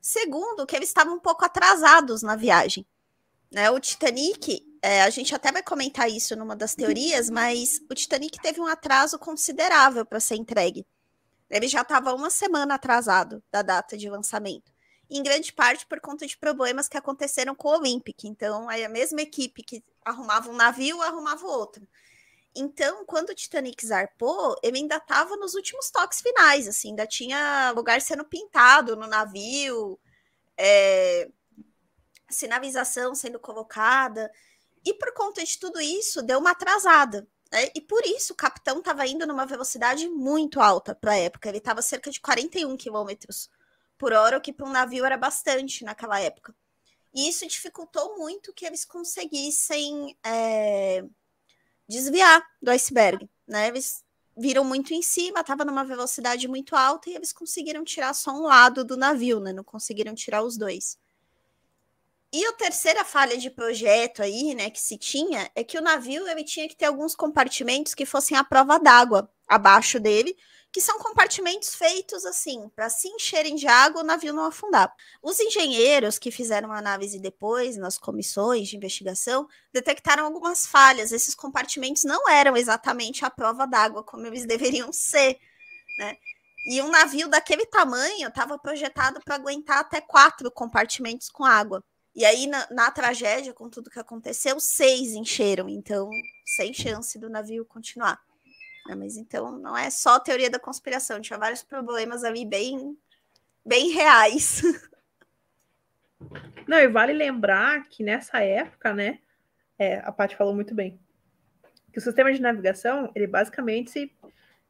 [0.00, 2.86] Segundo, que eles estavam um pouco atrasados na viagem.
[3.50, 3.68] Né?
[3.70, 8.40] O Titanic, é, a gente até vai comentar isso numa das teorias, mas o Titanic
[8.40, 10.86] teve um atraso considerável para ser entregue.
[11.50, 14.72] Ele já estava uma semana atrasado da data de lançamento.
[15.10, 18.24] Em grande parte por conta de problemas que aconteceram com o Olympic.
[18.24, 21.86] Então, a mesma equipe que arrumava um navio arrumava outro.
[22.54, 27.72] Então, quando o Titanic zarpou, ele ainda estava nos últimos toques finais, assim, ainda tinha
[27.76, 29.98] lugar sendo pintado no navio,
[30.56, 31.28] é,
[32.28, 34.30] sinalização sendo colocada.
[34.84, 37.26] E por conta de tudo isso, deu uma atrasada.
[37.50, 37.70] Né?
[37.74, 41.48] E por isso o capitão estava indo numa velocidade muito alta para a época.
[41.48, 43.50] Ele estava cerca de 41 quilômetros
[43.98, 46.54] por hora, o que para um navio era bastante naquela época.
[47.12, 51.04] E isso dificultou muito que eles conseguissem é,
[51.88, 53.28] desviar do iceberg.
[53.46, 53.68] Né?
[53.68, 54.04] Eles
[54.36, 58.42] viram muito em cima, estava numa velocidade muito alta e eles conseguiram tirar só um
[58.42, 59.52] lado do navio, né?
[59.52, 60.96] não conseguiram tirar os dois.
[62.32, 66.28] E a terceira falha de projeto aí, né, que se tinha, é que o navio
[66.28, 70.36] ele tinha que ter alguns compartimentos que fossem à prova d'água abaixo dele,
[70.72, 74.94] que são compartimentos feitos assim, para se encherem de água o navio não afundar.
[75.20, 81.10] Os engenheiros que fizeram a análise depois, nas comissões de investigação, detectaram algumas falhas.
[81.10, 85.36] Esses compartimentos não eram exatamente à prova d'água como eles deveriam ser,
[85.98, 86.16] né?
[86.66, 91.82] E um navio daquele tamanho estava projetado para aguentar até quatro compartimentos com água.
[92.14, 96.10] E aí, na, na, tragédia, com tudo que aconteceu, seis encheram, então,
[96.44, 98.20] sem chance do navio continuar.
[98.88, 102.98] É, mas então, não é só teoria da conspiração, tinha vários problemas ali bem,
[103.64, 104.62] bem reais.
[106.66, 109.18] Não, e vale lembrar que nessa época, né,
[109.78, 111.00] é, a Paty falou muito bem,
[111.92, 114.14] que o sistema de navegação, ele basicamente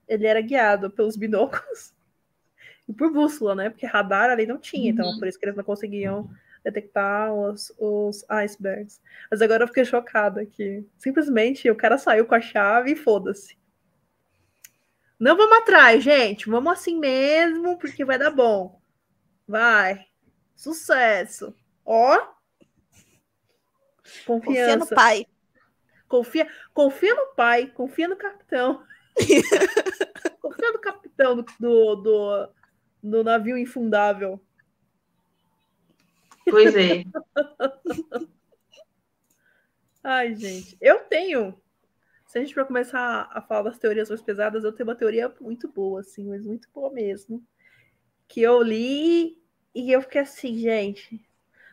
[0.09, 1.93] ele era guiado pelos binóculos
[2.89, 3.71] e por bússola, né?
[3.71, 5.19] Porque radar ali não tinha, então uhum.
[5.19, 6.31] por isso que eles não conseguiam
[6.65, 9.01] detectar os, os icebergs.
[9.31, 13.59] Mas agora eu fiquei chocada que simplesmente o cara saiu com a chave e foda-se.
[15.19, 16.49] Não vamos atrás, gente.
[16.49, 18.81] Vamos assim mesmo, porque vai dar bom.
[19.47, 20.07] Vai.
[20.57, 21.55] Sucesso.
[21.85, 22.19] Ó.
[24.27, 24.27] Confiança.
[24.27, 25.27] Confia no pai.
[26.09, 28.83] Confia, confia no pai, confia no capitão.
[30.41, 32.49] confia no capitão do, do, do,
[33.03, 34.41] do navio infundável.
[36.51, 37.05] Pois é.
[40.03, 40.77] Ai, gente.
[40.81, 41.61] Eu tenho.
[42.27, 45.35] Se a gente for começar a falar das teorias mais pesadas, eu tenho uma teoria
[45.41, 47.45] muito boa, assim, mas muito boa mesmo.
[48.29, 49.41] Que eu li
[49.75, 51.25] e eu fiquei assim, gente,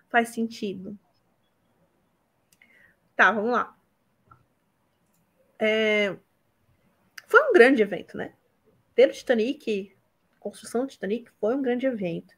[0.09, 0.97] faz sentido.
[3.15, 3.75] Tá, vamos lá.
[5.59, 6.15] É...
[7.25, 8.33] Foi um grande evento, né?
[8.95, 9.95] Ter o Titanic,
[10.39, 12.36] construção do Titanic foi um grande evento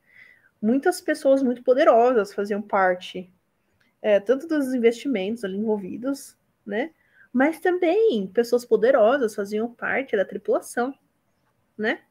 [0.62, 3.32] muitas pessoas muito poderosas faziam parte,
[4.02, 6.92] é, tanto dos investimentos ali envolvidos, né?
[7.32, 10.94] Mas também pessoas poderosas faziam parte da tripulação,
[11.78, 12.02] né?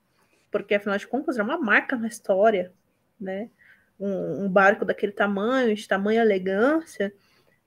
[0.51, 2.73] Porque afinal de contas era uma marca na história,
[3.21, 3.51] né?
[3.99, 7.13] Um, um barco daquele tamanho, de tamanha elegância,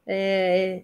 [0.08, 0.84] é,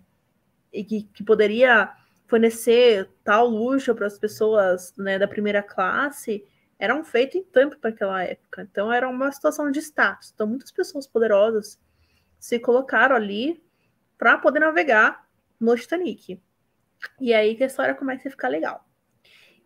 [0.74, 1.92] e que, que poderia
[2.28, 6.44] fornecer tal luxo para as pessoas né, da primeira classe,
[6.80, 8.62] era um feito em tanto para aquela época.
[8.62, 10.32] Então era uma situação de status.
[10.34, 11.80] Então muitas pessoas poderosas
[12.40, 13.64] se colocaram ali
[14.18, 15.28] para poder navegar
[15.60, 16.42] no Titanic.
[17.20, 18.86] E aí que a história começa a ficar legal.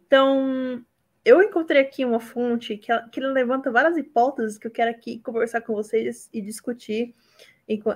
[0.06, 0.86] Então,
[1.24, 5.62] eu encontrei aqui uma fonte que, que levanta várias hipóteses que eu quero aqui conversar
[5.62, 7.16] com vocês e discutir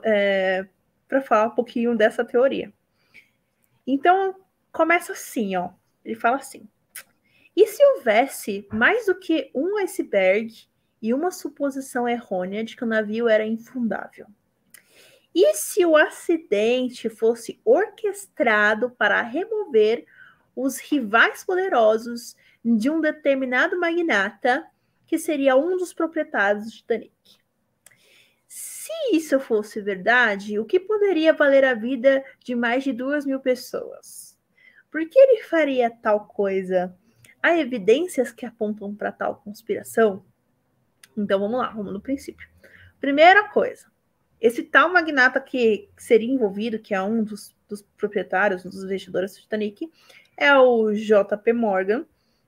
[0.04, 0.66] é,
[1.08, 2.72] para falar um pouquinho dessa teoria.
[3.86, 4.36] Então,
[4.72, 5.72] começa assim, ó.
[6.04, 6.68] Ele fala assim:
[7.56, 10.68] e se houvesse mais do que um iceberg
[11.02, 14.28] e uma suposição errônea de que o navio era infundável?
[15.34, 20.06] E se o acidente fosse orquestrado para remover
[20.56, 24.66] os rivais poderosos de um determinado magnata
[25.06, 27.14] que seria um dos proprietários de Titanic?
[28.48, 33.40] Se isso fosse verdade, o que poderia valer a vida de mais de duas mil
[33.40, 34.38] pessoas?
[34.90, 36.98] Por que ele faria tal coisa?
[37.46, 40.26] Há evidências que apontam para tal conspiração?
[41.16, 42.50] Então vamos lá, vamos no princípio.
[43.00, 43.86] Primeira coisa,
[44.42, 49.36] esse tal magnata que seria envolvido, que é um dos, dos proprietários, um dos investidores
[49.36, 49.88] do Titanic,
[50.36, 52.08] é o JP Morgan.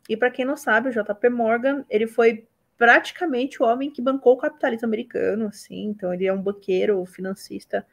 [0.10, 4.34] E para quem não sabe, o JP Morgan, ele foi praticamente o homem que bancou
[4.34, 5.90] o capitalismo americano, assim.
[5.90, 7.86] Então ele é um banqueiro, financista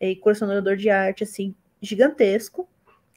[0.00, 2.68] e colecionador de arte, assim, gigantesco.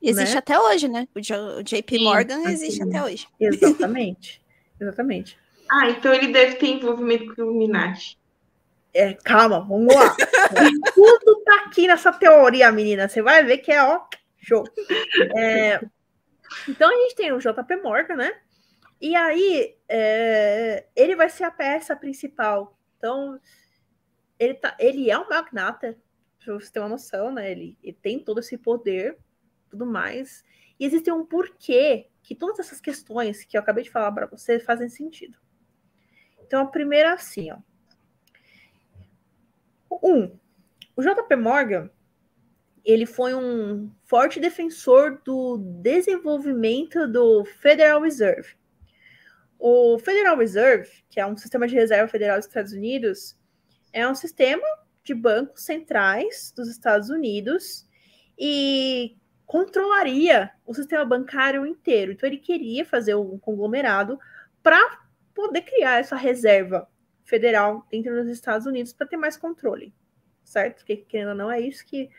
[0.03, 0.39] Existe né?
[0.39, 1.07] até hoje, né?
[1.15, 1.19] O,
[1.59, 3.25] o JP Sim, Morgan existe até hoje.
[3.39, 4.43] Exatamente.
[4.79, 5.37] Exatamente.
[5.71, 8.19] Ah, então ele deve ter envolvimento com o Illuminati.
[8.93, 10.13] É, calma, vamos lá.
[10.93, 13.07] Tudo tá aqui nessa teoria, menina.
[13.07, 14.01] Você vai ver que é, ó,
[14.37, 14.65] show.
[15.37, 15.81] É,
[16.67, 18.33] então a gente tem o JP Morgan, né?
[18.99, 22.77] E aí é, ele vai ser a peça principal.
[22.97, 23.39] Então,
[24.37, 25.97] ele, tá, ele é um magnata,
[26.43, 27.51] pra você ter uma noção, né?
[27.51, 29.17] Ele, ele tem todo esse poder
[29.73, 30.43] tudo mais.
[30.79, 34.59] E existe um porquê que todas essas questões que eu acabei de falar para você
[34.59, 35.37] fazem sentido.
[36.45, 37.57] Então, a primeira é assim, ó.
[40.03, 40.37] Um,
[40.95, 41.89] o JP Morgan,
[42.85, 48.55] ele foi um forte defensor do desenvolvimento do Federal Reserve.
[49.57, 53.37] O Federal Reserve, que é um sistema de reserva federal dos Estados Unidos,
[53.91, 54.67] é um sistema
[55.03, 57.87] de bancos centrais dos Estados Unidos
[58.37, 62.11] e controlaria o sistema bancário inteiro.
[62.11, 64.19] Então, ele queria fazer um conglomerado
[64.61, 64.99] para
[65.33, 66.87] poder criar essa reserva
[67.23, 69.93] federal dentro dos Estados Unidos para ter mais controle,
[70.43, 70.77] certo?
[70.77, 72.09] Porque, querendo ou não, é isso que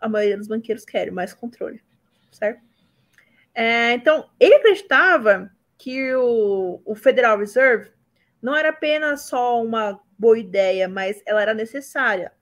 [0.00, 1.82] a maioria dos banqueiros querem, mais controle,
[2.30, 2.62] certo?
[3.54, 7.90] É, então, ele acreditava que o, o Federal Reserve
[8.40, 12.32] não era apenas só uma boa ideia, mas ela era necessária,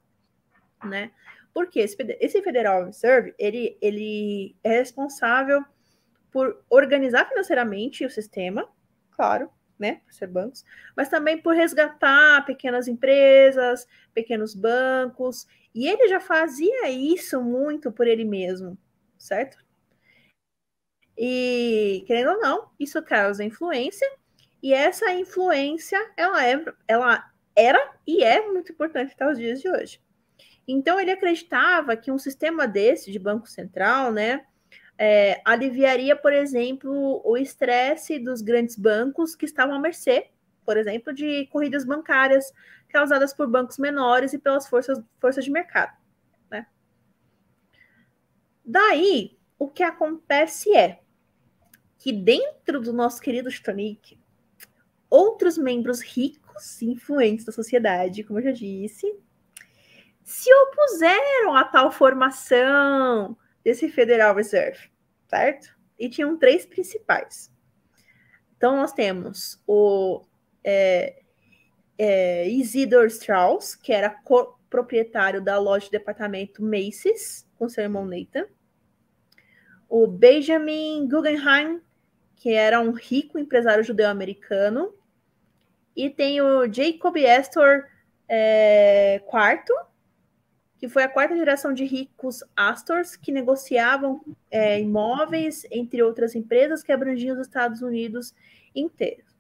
[0.84, 1.10] né?
[1.56, 5.64] Porque esse, esse Federal Reserve, ele, ele é responsável
[6.30, 8.68] por organizar financeiramente o sistema,
[9.10, 10.62] claro, né, por ser bancos,
[10.94, 18.06] mas também por resgatar pequenas empresas, pequenos bancos, e ele já fazia isso muito por
[18.06, 18.76] ele mesmo,
[19.16, 19.56] certo?
[21.16, 24.06] E, querendo ou não, isso causa influência,
[24.62, 29.70] e essa influência, ela, é, ela era e é muito importante até os dias de
[29.70, 30.05] hoje.
[30.66, 34.44] Então, ele acreditava que um sistema desse, de Banco Central, né,
[34.98, 40.30] é, aliviaria, por exemplo, o estresse dos grandes bancos que estavam à mercê,
[40.64, 42.52] por exemplo, de corridas bancárias
[42.88, 45.96] causadas por bancos menores e pelas forças, forças de mercado.
[46.50, 46.66] Né?
[48.64, 51.00] Daí, o que acontece é
[51.98, 54.18] que dentro do nosso querido Titanic,
[55.08, 59.14] outros membros ricos e influentes da sociedade, como eu já disse,
[60.26, 64.90] se opuseram a tal formação desse Federal Reserve,
[65.28, 65.68] certo?
[65.96, 67.48] E tinham três principais.
[68.56, 70.24] Então, nós temos o
[70.64, 71.22] é,
[71.96, 74.20] é, Isidor Strauss, que era
[74.68, 78.46] proprietário da loja de departamento Macy's, com seu irmão Nathan.
[79.88, 81.80] O Benjamin Guggenheim,
[82.34, 84.92] que era um rico empresário judeu-americano.
[85.94, 87.84] E tem o Jacob Astor
[88.28, 89.86] é, IV,
[90.78, 96.82] que foi a quarta geração de ricos Astors que negociavam é, imóveis, entre outras empresas
[96.82, 98.34] que abrangiam os Estados Unidos
[98.74, 99.34] inteiros.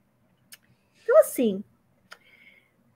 [1.02, 1.62] Então, assim,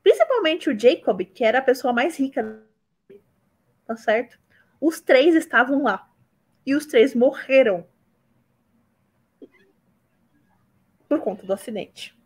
[0.03, 2.62] principalmente o Jacob, que era a pessoa mais rica,
[3.87, 4.38] tá certo?
[4.81, 6.09] Os três estavam lá.
[6.64, 7.87] E os três morreram
[11.09, 12.16] por conta do acidente,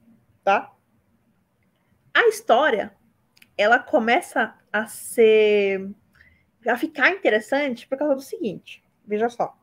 [0.42, 0.72] tá?
[2.12, 2.94] A história,
[3.57, 5.90] ela começa a ser
[6.66, 9.57] a ficar interessante por causa do seguinte: veja só.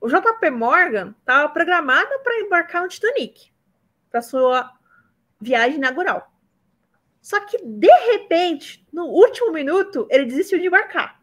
[0.00, 3.50] O JP Morgan estava programado para embarcar no Titanic
[4.10, 4.72] para sua
[5.40, 6.30] viagem inaugural.
[7.20, 11.20] Só que, de repente, no último minuto, ele desistiu de embarcar.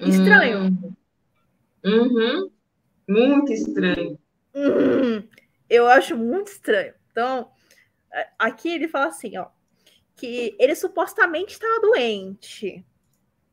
[0.00, 0.64] Estranho.
[0.64, 0.94] Hum.
[1.84, 2.50] Uhum.
[3.08, 4.18] Muito estranho.
[4.54, 5.28] hum,
[5.68, 6.94] eu acho muito estranho.
[7.10, 7.50] Então,
[8.38, 9.48] aqui ele fala assim, ó,
[10.16, 12.84] que ele supostamente estava doente,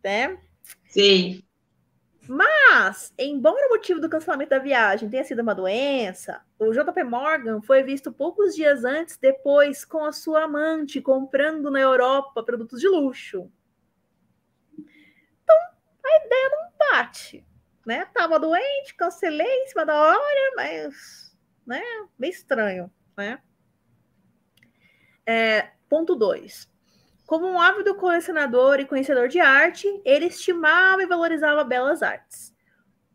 [0.04, 0.40] né?
[0.88, 1.44] Sim.
[2.28, 7.60] Mas, embora o motivo do cancelamento da viagem tenha sido uma doença, o JP Morgan
[7.60, 12.88] foi visto poucos dias antes, depois, com a sua amante, comprando na Europa produtos de
[12.88, 13.52] luxo.
[14.78, 15.56] Então,
[16.06, 17.44] a ideia não bate.
[17.84, 18.06] Né?
[18.14, 21.82] Tava doente, cancelei em cima da hora, mas né?
[22.16, 22.92] bem estranho.
[23.18, 23.42] Né?
[25.26, 26.70] É, ponto 2.
[27.26, 32.56] Como um ávido colecionador e conhecedor de arte, ele estimava e valorizava belas artes.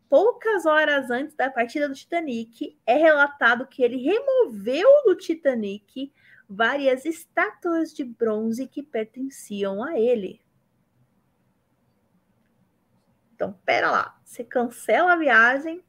[0.07, 6.13] Poucas horas antes da partida do Titanic, é relatado que ele removeu do Titanic
[6.47, 10.39] várias estátuas de bronze que pertenciam a ele.
[13.33, 15.83] Então, pera lá, você cancela a viagem,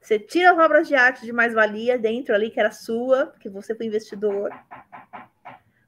[0.00, 3.74] você tira as obras de arte de mais-valia dentro ali, que era sua, porque você
[3.74, 4.50] foi investidor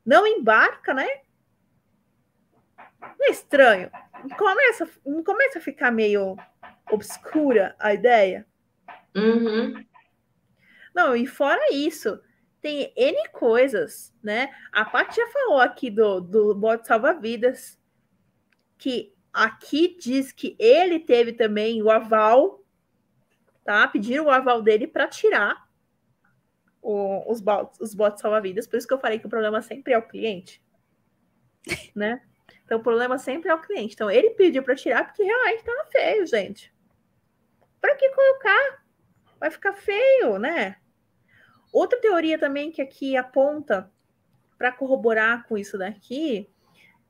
[0.04, 1.08] não embarca, né?
[3.00, 3.90] Não é estranho.
[4.36, 4.88] Começa,
[5.24, 6.36] começa a ficar meio
[6.90, 8.46] obscura a ideia.
[9.14, 9.84] Uhum.
[10.94, 12.20] Não, e fora isso,
[12.60, 14.48] tem N coisas, né?
[14.70, 17.80] A Paty já falou aqui do, do bote salva-vidas,
[18.78, 22.62] que aqui diz que ele teve também o aval,
[23.64, 23.88] tá?
[23.88, 25.61] Pediram o aval dele para tirar
[26.82, 28.66] o, os bots, os bots salva-vidas.
[28.66, 30.62] Por isso que eu falei que o problema sempre é o cliente.
[31.94, 32.20] né?
[32.64, 33.94] Então o problema sempre é o cliente.
[33.94, 36.74] Então ele pediu para tirar porque realmente tava feio, gente.
[37.80, 38.84] Para que colocar?
[39.38, 40.76] Vai ficar feio, né?
[41.72, 43.90] Outra teoria também que aqui aponta
[44.58, 46.48] para corroborar com isso daqui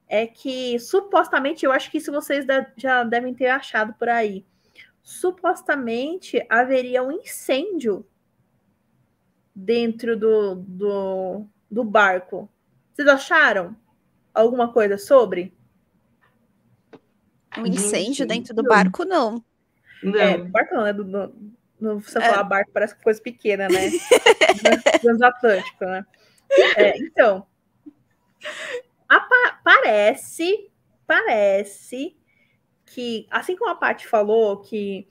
[0.08, 4.46] é que supostamente, eu acho que isso vocês já devem ter achado por aí.
[5.02, 8.06] Supostamente haveria um incêndio
[9.54, 12.50] dentro do, do, do barco.
[12.92, 13.76] Vocês acharam
[14.34, 15.54] alguma coisa sobre?
[17.56, 19.44] Um incêndio dentro do barco, não.
[20.02, 20.18] não.
[20.18, 20.92] É, barco não, né?
[20.92, 22.30] Do, do, no, você é.
[22.30, 23.90] falar barco parece coisa pequena, né?
[25.02, 26.06] Transatlântico, né?
[26.76, 27.46] É, então,
[29.64, 30.70] parece,
[31.06, 32.16] parece
[32.86, 35.08] que, assim como a Paty falou, que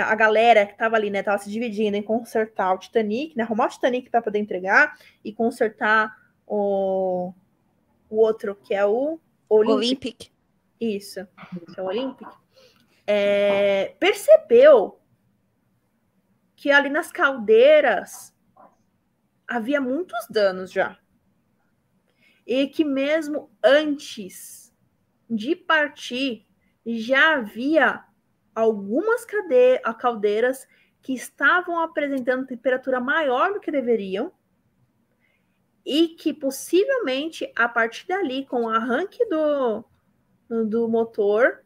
[0.00, 3.66] a galera que estava ali, né, tava se dividindo em consertar o Titanic, né, arrumar
[3.66, 7.32] o Titanic para poder entregar e consertar o,
[8.08, 9.76] o outro que é o Olympic.
[9.76, 10.32] Olympic.
[10.80, 11.20] Isso,
[11.76, 12.28] é o Olympic.
[13.06, 14.98] É, percebeu
[16.56, 18.34] que ali nas caldeiras
[19.46, 20.98] havia muitos danos já.
[22.46, 24.74] E que mesmo antes
[25.28, 26.46] de partir
[26.86, 28.04] já havia
[28.54, 29.26] algumas
[29.98, 30.66] caldeiras
[31.00, 34.32] que estavam apresentando temperatura maior do que deveriam
[35.84, 39.84] e que possivelmente a partir dali, com o arranque do,
[40.64, 41.64] do motor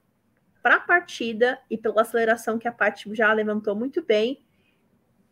[0.62, 4.44] para a partida e pela aceleração que a parte já levantou muito bem,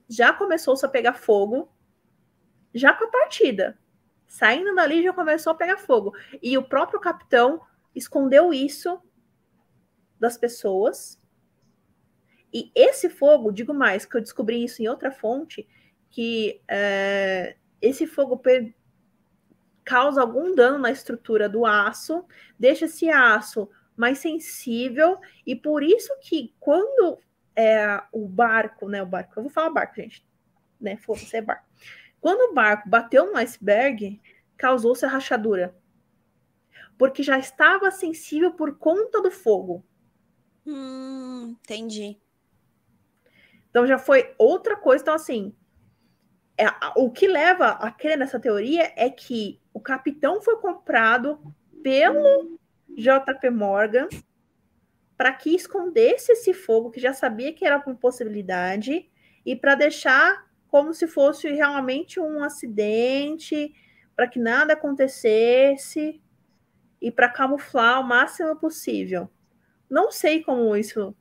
[0.09, 1.73] já começou a pegar fogo,
[2.75, 3.79] já com a partida.
[4.27, 6.13] Saindo dali já começou a pegar fogo.
[6.43, 7.61] E o próprio capitão
[7.95, 9.01] escondeu isso
[10.21, 11.21] das pessoas
[12.55, 15.67] e esse fogo, digo mais, que eu descobri isso em outra fonte,
[16.09, 18.41] que é, esse fogo
[19.85, 22.25] causa algum dano na estrutura do aço,
[22.57, 27.19] deixa esse aço mais sensível, e por isso que quando
[27.57, 30.25] é, o barco, né, o barco, eu vou falar barco, gente,
[30.81, 31.67] né, foda-se, é barco.
[32.21, 34.23] Quando o barco bateu no iceberg,
[34.57, 35.77] causou-se a rachadura,
[36.97, 39.85] porque já estava sensível por conta do fogo.
[40.65, 42.24] Hum, entendi.
[43.75, 45.03] Então já foi outra coisa.
[45.03, 45.53] Então, assim,
[46.57, 51.41] é, o que leva a crer nessa teoria é que o capitão foi comprado
[51.83, 52.57] pelo
[52.97, 54.07] JP Morgan
[55.17, 59.11] para que escondesse esse fogo, que já sabia que era uma possibilidade,
[59.45, 63.75] e para deixar como se fosse realmente um acidente,
[64.15, 66.23] para que nada acontecesse
[67.03, 69.29] e para camuflar o máximo possível.
[69.91, 71.13] Não sei como isso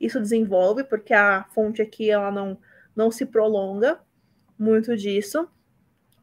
[0.00, 2.58] isso desenvolve, porque a fonte aqui ela não,
[2.96, 4.00] não se prolonga
[4.58, 5.48] muito disso,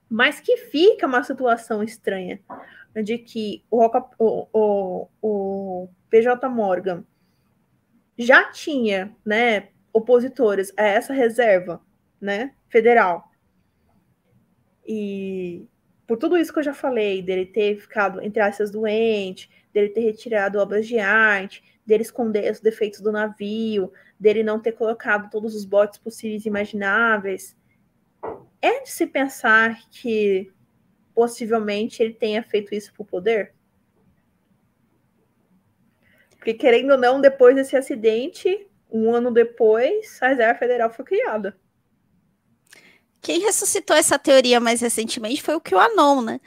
[0.09, 2.39] mas que fica uma situação estranha
[3.03, 3.85] de que o,
[4.17, 7.03] o, o, o PJ Morgan
[8.17, 11.81] já tinha né, opositores a essa reserva
[12.19, 13.29] né, federal.
[14.85, 15.67] E
[16.07, 20.01] por tudo isso que eu já falei, dele ter ficado, entre aspas, doente, dele ter
[20.01, 25.55] retirado obras de arte, dele esconder os defeitos do navio, dele não ter colocado todos
[25.55, 27.55] os botes possíveis e imagináveis.
[28.61, 30.51] É de se pensar que
[31.15, 33.53] possivelmente ele tenha feito isso por poder?
[36.31, 41.57] Porque, querendo ou não, depois desse acidente, um ano depois, a Reserva Federal foi criada.
[43.21, 46.39] Quem ressuscitou essa teoria mais recentemente foi o QAnon, né?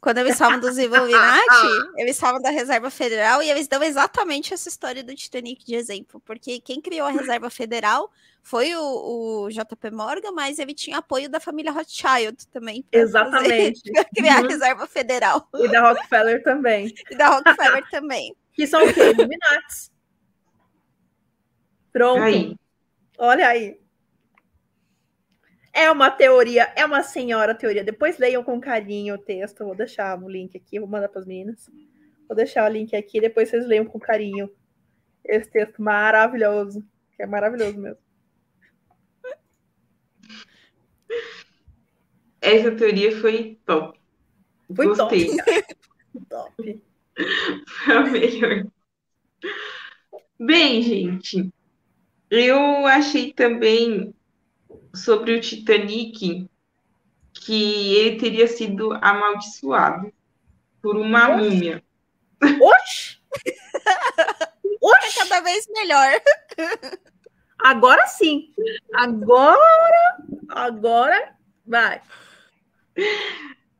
[0.00, 4.68] Quando eles falam dos Illuminati, eles falam da Reserva Federal e eles dão exatamente essa
[4.68, 8.08] história do Titanic de exemplo, porque quem criou a Reserva Federal
[8.40, 12.84] foi o, o JP Morgan, mas ele tinha apoio da família Rothschild também.
[12.92, 13.80] Exatamente.
[13.92, 14.46] Fazer, criar uhum.
[14.46, 15.48] a Reserva Federal.
[15.54, 16.94] E da Rockefeller também.
[17.10, 18.34] E da Rockefeller também.
[18.54, 19.10] Que são o quê?
[19.10, 19.88] Illuminati.
[21.92, 22.22] Pronto.
[22.22, 22.56] Aí.
[23.16, 23.78] Olha aí.
[25.78, 27.84] É uma teoria, é uma senhora teoria.
[27.84, 29.64] Depois leiam com carinho o texto.
[29.64, 31.70] vou deixar o link aqui, vou mandar para as meninas.
[32.26, 34.50] Vou deixar o link aqui, depois vocês leiam com carinho
[35.24, 36.84] esse texto maravilhoso.
[37.14, 37.98] Que é maravilhoso mesmo.
[42.40, 44.00] Essa teoria foi top.
[44.74, 45.28] Foi Gostei.
[45.36, 45.64] top.
[46.28, 46.82] top.
[47.84, 48.66] Foi a melhor.
[50.40, 51.52] Bem, gente,
[52.28, 54.12] eu achei também
[54.94, 56.48] sobre o Titanic
[57.32, 60.12] que ele teria sido amaldiçoado
[60.82, 61.44] por uma Oxi.
[61.44, 61.84] múmia.
[62.42, 63.18] Oxi!
[64.80, 65.18] Oxi!
[65.18, 66.20] É cada vez melhor.
[67.58, 68.52] Agora sim.
[68.94, 71.34] Agora, agora
[71.66, 72.00] vai.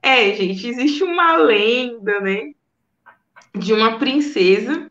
[0.02, 2.52] É, gente, existe uma lenda, né?
[3.54, 4.90] De uma princesa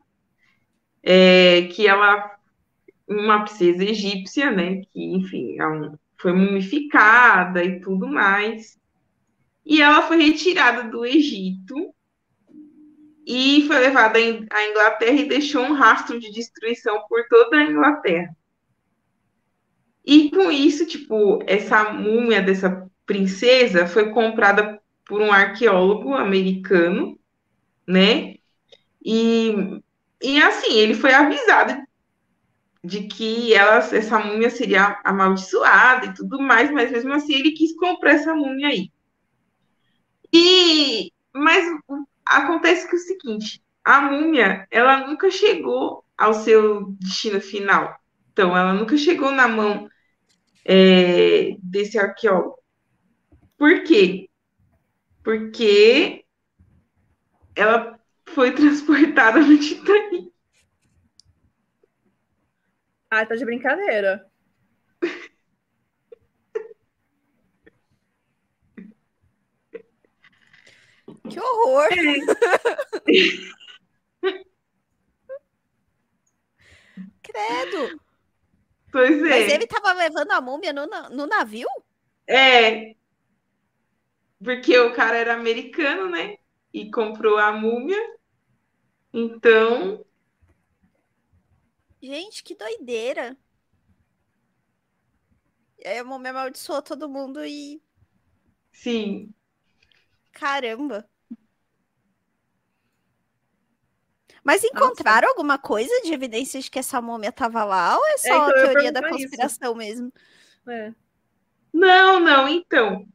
[1.03, 2.37] é, que ela
[3.07, 4.81] uma princesa egípcia, né?
[4.91, 8.77] Que, enfim, é um, foi mumificada e tudo mais.
[9.65, 11.75] E ela foi retirada do Egito
[13.25, 18.35] e foi levada à Inglaterra e deixou um rastro de destruição por toda a Inglaterra.
[20.05, 27.19] E com isso, tipo, essa múmia dessa princesa foi comprada por um arqueólogo americano,
[27.85, 28.35] né?
[29.03, 29.81] E,
[30.21, 31.86] e assim, ele foi avisado
[32.83, 37.75] de que ela, essa múmia seria amaldiçoada e tudo mais, mas mesmo assim ele quis
[37.75, 38.91] comprar essa múmia aí.
[40.33, 41.65] E mas
[42.25, 47.97] acontece que é o seguinte, a múmia, ela nunca chegou ao seu destino final.
[48.33, 49.89] Então, ela nunca chegou na mão
[50.65, 52.57] é, desse arqueólogo.
[53.57, 54.29] Por quê?
[55.23, 56.25] Porque
[57.55, 60.31] ela foi transportada no Titanic.
[63.09, 64.29] Ah, tá de brincadeira.
[71.29, 71.89] Que horror!
[77.23, 77.99] Credo!
[78.91, 79.29] Pois é.
[79.29, 81.67] Mas ele tava levando a múmia no, no navio?
[82.27, 82.95] É.
[84.43, 86.37] Porque o cara era americano, né?
[86.73, 87.97] E comprou a múmia.
[89.13, 90.05] Então,
[92.01, 93.35] Gente, que doideira.
[95.79, 97.81] E aí a múmia amaldiçoou todo mundo e.
[98.71, 99.33] Sim.
[100.31, 101.09] Caramba.
[104.43, 105.33] Mas encontraram Nossa.
[105.33, 108.47] alguma coisa de evidências de que essa múmia estava lá ou é só é, então,
[108.47, 109.77] a teoria da conspiração isso.
[109.77, 110.13] mesmo?
[110.69, 110.93] É.
[111.73, 113.05] Não, não, então.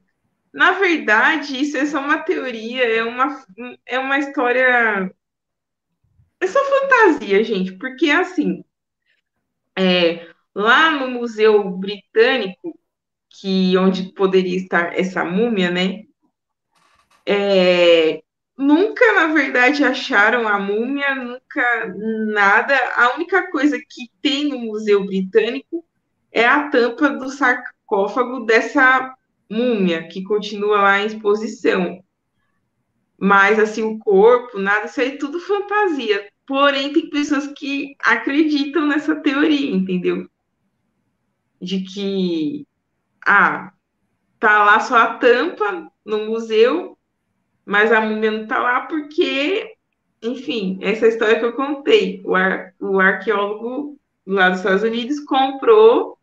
[0.53, 3.47] Na verdade, isso é só uma teoria, é uma,
[3.87, 5.11] é uma história.
[6.39, 8.63] É só fantasia, gente, porque assim,
[9.77, 12.79] é, lá no Museu Britânico,
[13.29, 16.05] que onde poderia estar essa múmia, né?
[17.25, 18.23] É,
[18.57, 21.95] nunca, na verdade, acharam a múmia, nunca
[22.33, 22.75] nada.
[22.97, 25.85] A única coisa que tem no Museu Britânico
[26.31, 29.15] é a tampa do sarcófago dessa
[29.49, 32.03] múmia, que continua lá em exposição.
[33.19, 36.32] Mas, assim, o corpo, nada, isso aí é tudo fantasia.
[36.47, 40.29] Porém, tem pessoas que acreditam nessa teoria, entendeu?
[41.61, 42.67] De que,
[43.27, 43.73] ah,
[44.41, 46.99] tá lá só a tampa no museu,
[47.65, 49.75] mas a múmia não tá lá porque,
[50.21, 52.21] enfim, essa história que eu contei.
[52.25, 56.19] O, ar, o arqueólogo lá dos Estados Unidos comprou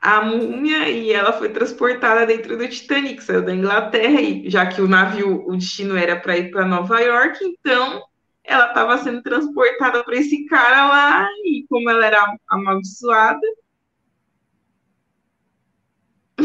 [0.00, 4.80] a múmia e ela foi transportada dentro do Titanic, saiu da Inglaterra, e já que
[4.80, 8.02] o navio, o destino era para ir para Nova York, então
[8.50, 13.40] ela estava sendo transportada para esse cara lá, e como ela era amaldiçoada.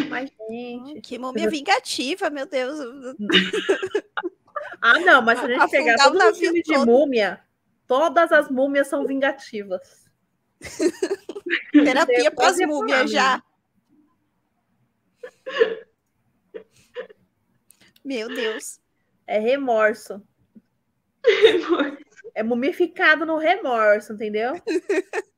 [0.09, 1.01] Mas, gente.
[1.01, 2.79] Que múmia vingativa, meu Deus.
[4.81, 7.45] ah, não, mas se a gente pegar todo o filme de múmia,
[7.87, 10.09] Todas as múmias são vingativas.
[11.71, 13.43] Terapia pós-múmia já.
[18.03, 18.79] Meu Deus.
[19.27, 20.21] É remorso.
[21.23, 21.94] Remorso.
[22.35, 24.53] É mumificado no remorso, entendeu?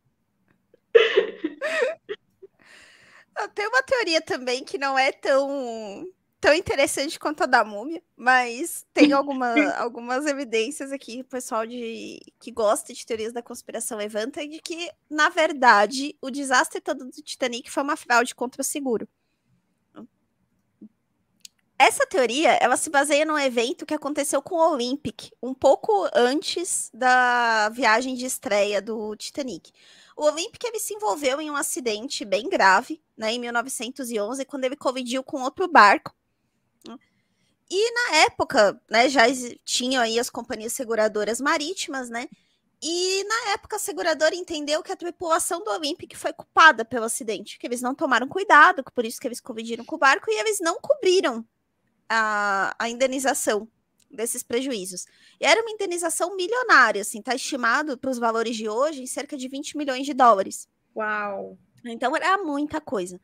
[3.54, 6.04] Tem uma teoria também que não é tão,
[6.40, 12.20] tão interessante quanto a da múmia, mas tem alguma, algumas evidências aqui, o pessoal de,
[12.40, 17.22] que gosta de teorias da conspiração levanta, de que, na verdade, o desastre todo do
[17.22, 19.08] Titanic foi uma fraude contra o seguro.
[21.80, 26.90] Essa teoria, ela se baseia num evento que aconteceu com o Olympic, um pouco antes
[26.92, 29.72] da viagem de estreia do Titanic.
[30.16, 34.76] O Olympic ele se envolveu em um acidente bem grave, né, em 1911, quando ele
[34.76, 36.16] colidiu com outro barco.
[37.70, 39.24] E na época, né, já
[39.64, 42.28] tinham aí as companhias seguradoras marítimas, né?
[42.82, 47.60] E na época a seguradora entendeu que a tripulação do Olympic foi culpada pelo acidente,
[47.60, 50.60] que eles não tomaram cuidado, por isso que eles colidiram com o barco e eles
[50.60, 51.46] não cobriram
[52.10, 53.68] a, a indenização
[54.10, 55.06] desses prejuízos.
[55.40, 59.38] E era uma indenização milionária, assim, tá estimado para os valores de hoje em cerca
[59.38, 60.68] de 20 milhões de dólares.
[60.96, 61.58] Uau!
[61.86, 63.20] Então era muita coisa.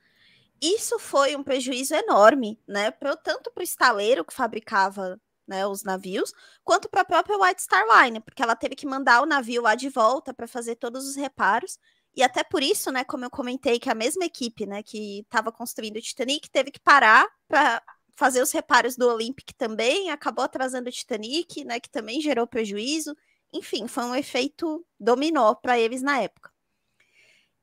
[0.62, 2.92] Isso foi um prejuízo enorme, né?
[2.92, 6.32] Pro, tanto para o estaleiro que fabricava né, os navios,
[6.64, 9.76] quanto para a própria White Star Line, porque ela teve que mandar o navio lá
[9.76, 11.78] de volta para fazer todos os reparos.
[12.16, 15.52] E até por isso, né, como eu comentei, que a mesma equipe, né, que estava
[15.52, 17.82] construindo o Titanic teve que parar para
[18.16, 23.16] fazer os reparos do Olympic também, acabou atrasando o Titanic, né, que também gerou prejuízo.
[23.51, 26.51] Enfim, foi um efeito dominó para eles na época.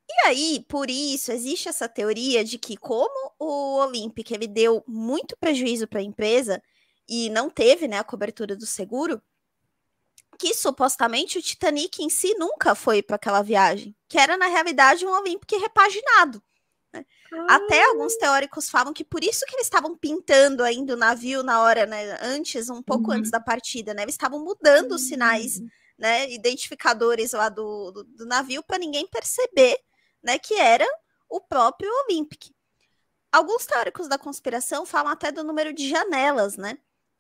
[0.09, 5.37] E aí, por isso, existe essa teoria de que como o Olympic ele deu muito
[5.39, 6.61] prejuízo para a empresa
[7.09, 9.23] e não teve, né, a cobertura do seguro,
[10.39, 15.07] que supostamente o Titanic em si nunca foi para aquela viagem, que era na realidade
[15.07, 16.43] um Olympic repaginado.
[17.49, 21.63] Até alguns teóricos falam que por isso que eles estavam pintando ainda o navio na
[21.63, 23.19] hora, né, antes, um pouco uhum.
[23.19, 24.03] antes da partida, né?
[24.03, 25.69] Eles estavam mudando os sinais, uhum.
[25.99, 29.79] né, identificadores lá do, do, do navio para ninguém perceber,
[30.23, 30.87] né, que era
[31.29, 32.51] o próprio Olympic.
[33.33, 36.77] Alguns teóricos da conspiração falam até do número de janelas, né?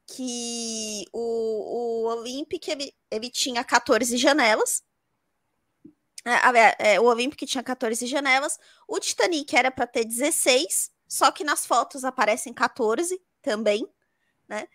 [0.06, 4.82] Que o, o Olympic ele, ele tinha 14 janelas,
[6.24, 11.44] é, é, o Olympic tinha 14 janelas, o Titanic era para ter 16, só que
[11.44, 13.86] nas fotos aparecem 14 também,
[14.48, 14.68] né?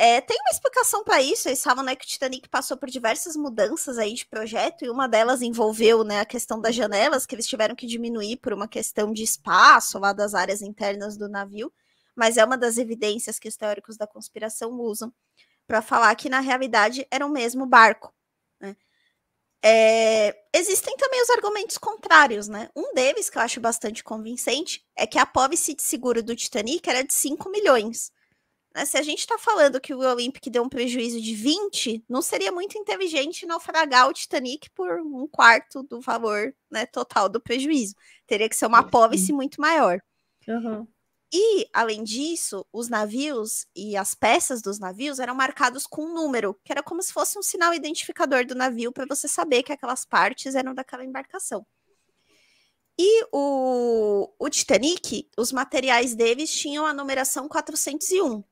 [0.00, 3.34] É, tem uma explicação para isso, eles falam né, que o Titanic passou por diversas
[3.34, 7.48] mudanças aí de projeto, e uma delas envolveu né, a questão das janelas, que eles
[7.48, 11.72] tiveram que diminuir por uma questão de espaço lá das áreas internas do navio,
[12.14, 15.12] mas é uma das evidências que os teóricos da conspiração usam
[15.66, 18.14] para falar que na realidade era o mesmo barco.
[19.64, 22.68] É, existem também os argumentos contrários, né?
[22.76, 26.88] Um deles, que eu acho bastante convincente, é que a pólice de seguro do Titanic
[26.88, 28.12] era de 5 milhões.
[28.74, 28.84] Né?
[28.84, 32.52] Se a gente está falando que o Olympic deu um prejuízo de 20, não seria
[32.52, 37.94] muito inteligente naufragar o Titanic por um quarto do valor né, total do prejuízo.
[38.26, 40.00] Teria que ser uma pólice muito maior.
[40.46, 40.86] Uhum.
[41.32, 46.58] E, além disso, os navios e as peças dos navios eram marcados com um número,
[46.64, 50.06] que era como se fosse um sinal identificador do navio para você saber que aquelas
[50.06, 51.66] partes eram daquela embarcação.
[52.98, 58.42] E o, o Titanic, os materiais deles tinham a numeração 401.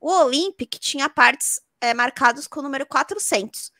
[0.00, 3.72] O Olympic tinha partes é, marcados com o número 400.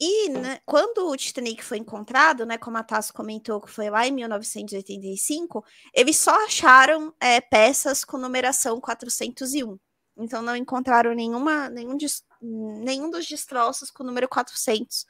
[0.00, 4.06] E né, quando o Titanic foi encontrado, né, como a Tassi comentou que foi lá
[4.06, 9.78] em 1985, eles só acharam é, peças com numeração 401.
[10.16, 11.96] Então não encontraram nenhuma, nenhum,
[12.40, 15.04] nenhum dos destroços com o número 400,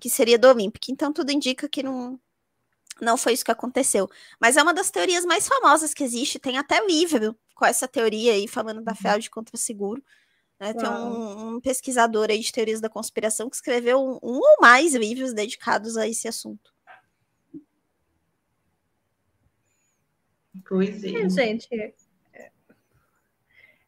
[0.00, 0.88] que seria do Olympic.
[0.88, 2.18] Então tudo indica que não,
[3.00, 4.10] não foi isso que aconteceu.
[4.40, 6.38] Mas é uma das teorias mais famosas que existe.
[6.40, 8.96] Tem até livro com essa teoria aí, falando da uhum.
[8.96, 10.02] fraude contra seguro.
[10.62, 10.72] Né?
[10.72, 14.94] Tem um, um, pesquisador aí de teorias da conspiração que escreveu um, um ou mais
[14.94, 16.72] livros dedicados a esse assunto.
[20.68, 21.22] Pois é.
[21.22, 21.66] é gente.
[21.74, 22.50] É,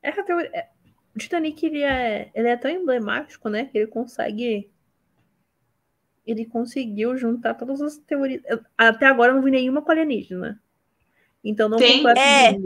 [0.03, 0.69] essa teoria, é,
[1.15, 3.67] o Titanic ele é, ele é tão emblemático, né?
[3.67, 4.69] Que ele consegue.
[6.27, 8.43] Ele conseguiu juntar todas as teorias.
[8.77, 10.61] Até agora eu não vi nenhuma com alienígena.
[11.45, 12.59] Então não Tem, é,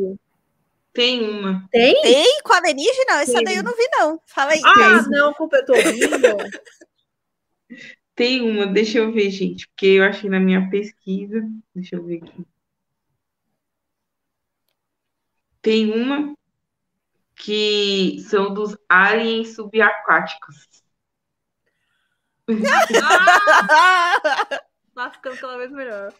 [0.93, 1.66] tem uma.
[1.70, 2.01] Tem?
[2.03, 3.22] Tem com alienígena?
[3.22, 4.20] Essa daí eu não vi, não.
[4.26, 4.61] Fala aí.
[4.64, 5.11] Ah, Tem.
[5.11, 5.72] não, culpa eu tô
[8.14, 11.41] Tem uma, deixa eu ver, gente, porque eu achei na minha pesquisa.
[11.72, 12.45] Deixa eu ver aqui.
[15.62, 16.34] Tem uma
[17.36, 20.66] que são dos aliens subaquáticos.
[23.03, 24.61] Ah!
[24.95, 26.12] tá ficando cada vez melhor.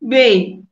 [0.00, 0.68] Bem,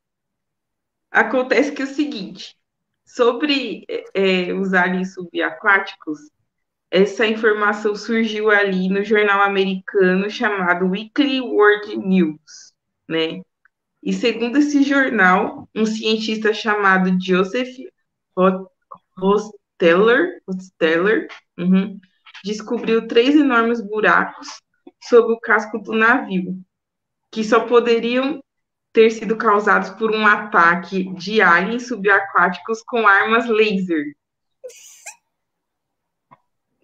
[1.10, 2.56] acontece que é o seguinte,
[3.04, 3.84] sobre
[4.14, 6.18] é, os aliens subaquáticos,
[6.90, 12.72] essa informação surgiu ali no jornal americano chamado Weekly World News,
[13.08, 13.42] né?
[14.02, 17.76] E segundo esse jornal, um cientista chamado Joseph
[19.16, 22.00] Hosteller, Hosteller uhum,
[22.42, 24.60] descobriu três enormes buracos
[25.02, 26.58] sob o casco do navio,
[27.30, 28.42] que só poderiam
[28.92, 34.14] ter sido causados por um ataque de aliens subaquáticos com armas laser.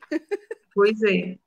[0.75, 1.39] Pois é.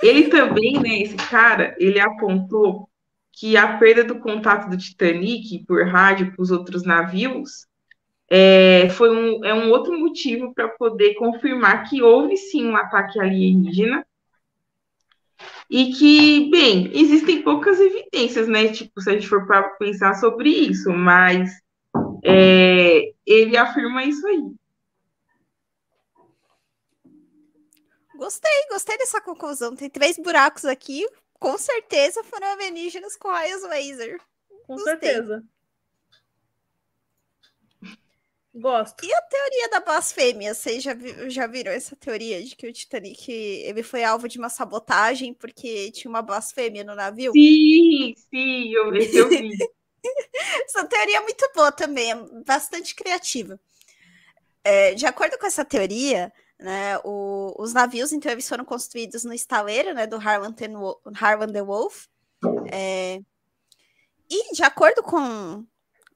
[0.00, 2.88] Ele também, né, esse cara, ele apontou
[3.32, 7.66] que a perda do contato do Titanic por rádio com os outros navios
[8.30, 13.18] é, foi um, é um outro motivo para poder confirmar que houve sim um ataque
[13.20, 14.05] alienígena
[15.70, 18.68] e que, bem, existem poucas evidências, né?
[18.68, 21.50] Tipo, se a gente for para pensar sobre isso, mas
[22.24, 24.42] é, ele afirma isso aí.
[28.16, 29.76] Gostei, gostei dessa conclusão.
[29.76, 31.06] Tem três buracos aqui,
[31.38, 34.20] com certeza foram alienígenas com raios laser.
[34.66, 34.92] Com gostei.
[34.94, 35.44] certeza.
[38.58, 39.04] Gosto.
[39.04, 40.54] E a teoria da blasfêmia?
[40.54, 40.96] Vocês já,
[41.28, 45.90] já viram essa teoria de que o Titanic ele foi alvo de uma sabotagem porque
[45.90, 47.32] tinha uma blasfêmia no navio?
[47.32, 49.58] Sim, sim, eu, eu vi.
[50.64, 52.14] essa teoria é muito boa também, é
[52.46, 53.60] bastante criativa.
[54.64, 59.34] É, de acordo com essa teoria, né, o, os navios, então, eles foram construídos no
[59.34, 60.54] estaleiro né, do Harlan,
[61.14, 62.06] Harlan the Wolf.
[62.72, 63.20] É,
[64.30, 65.64] e, de acordo com,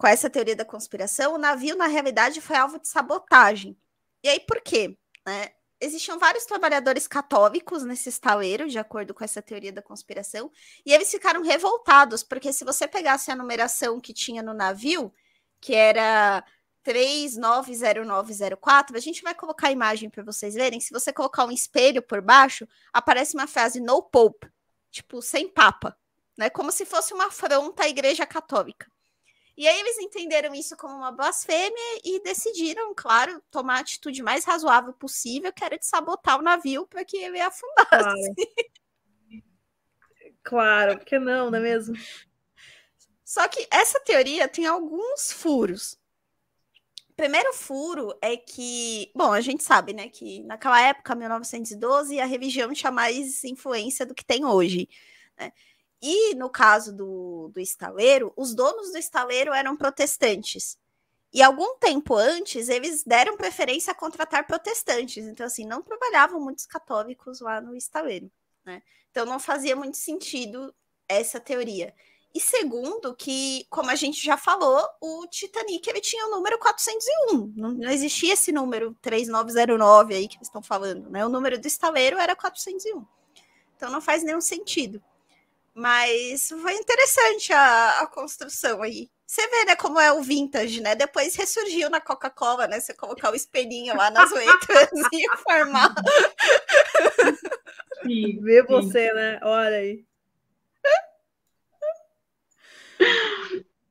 [0.00, 3.76] com essa teoria da conspiração, o navio, na realidade, foi alvo de sabotagem.
[4.22, 4.96] E aí, por quê?
[5.26, 5.50] Né?
[5.78, 10.50] Existiam vários trabalhadores católicos nesse estaleiro, de acordo com essa teoria da conspiração,
[10.86, 15.12] e eles ficaram revoltados, porque se você pegasse a numeração que tinha no navio,
[15.60, 16.42] que era
[16.82, 20.80] 390904, a gente vai colocar a imagem para vocês verem.
[20.80, 24.50] Se você colocar um espelho por baixo, aparece uma frase no pope,
[24.90, 25.94] tipo, sem papa,
[26.38, 26.48] né?
[26.48, 28.89] Como se fosse uma afronta à igreja católica.
[29.60, 34.42] E aí eles entenderam isso como uma blasfêmia e decidiram, claro, tomar a atitude mais
[34.42, 38.34] razoável possível, que era de sabotar o navio para que ele afundasse.
[40.42, 40.94] Claro.
[40.94, 41.94] claro, porque não, não é mesmo?
[43.22, 46.00] Só que essa teoria tem alguns furos
[47.14, 52.72] primeiro furo é que, bom, a gente sabe, né, que naquela época, 1912, a religião
[52.72, 54.88] tinha mais influência do que tem hoje,
[55.38, 55.52] né?
[56.02, 60.78] E no caso do, do estaleiro, os donos do estaleiro eram protestantes.
[61.32, 65.24] E algum tempo antes, eles deram preferência a contratar protestantes.
[65.24, 68.30] Então, assim, não trabalhavam muitos católicos lá no estaleiro,
[68.64, 68.82] né?
[69.10, 70.74] Então, não fazia muito sentido
[71.08, 71.94] essa teoria.
[72.32, 77.52] E segundo, que, como a gente já falou, o Titanic ele tinha o número 401.
[77.56, 81.26] Não, não existia esse número 3909 aí que eles estão falando, né?
[81.26, 83.04] O número do estaleiro era 401.
[83.76, 85.02] Então não faz nenhum sentido.
[85.74, 89.08] Mas foi interessante a, a construção aí.
[89.26, 90.96] Você vê, né, como é o vintage, né?
[90.96, 92.80] Depois ressurgiu na Coca-Cola, né?
[92.80, 95.94] Você colocar o espelhinho lá nas letras e formar.
[98.02, 99.38] Sim, Vê você, né?
[99.42, 100.04] Olha aí.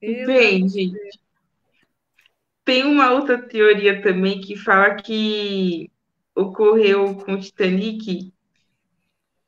[0.00, 1.20] Bem, gente.
[2.62, 5.90] Tem uma outra teoria também que fala que
[6.34, 8.32] ocorreu com o Titanic,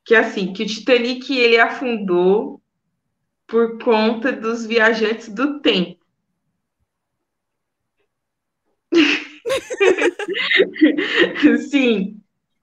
[0.05, 2.61] que assim, que o Titanic ele afundou
[3.47, 6.01] por conta dos viajantes do tempo.
[11.71, 12.21] Sim.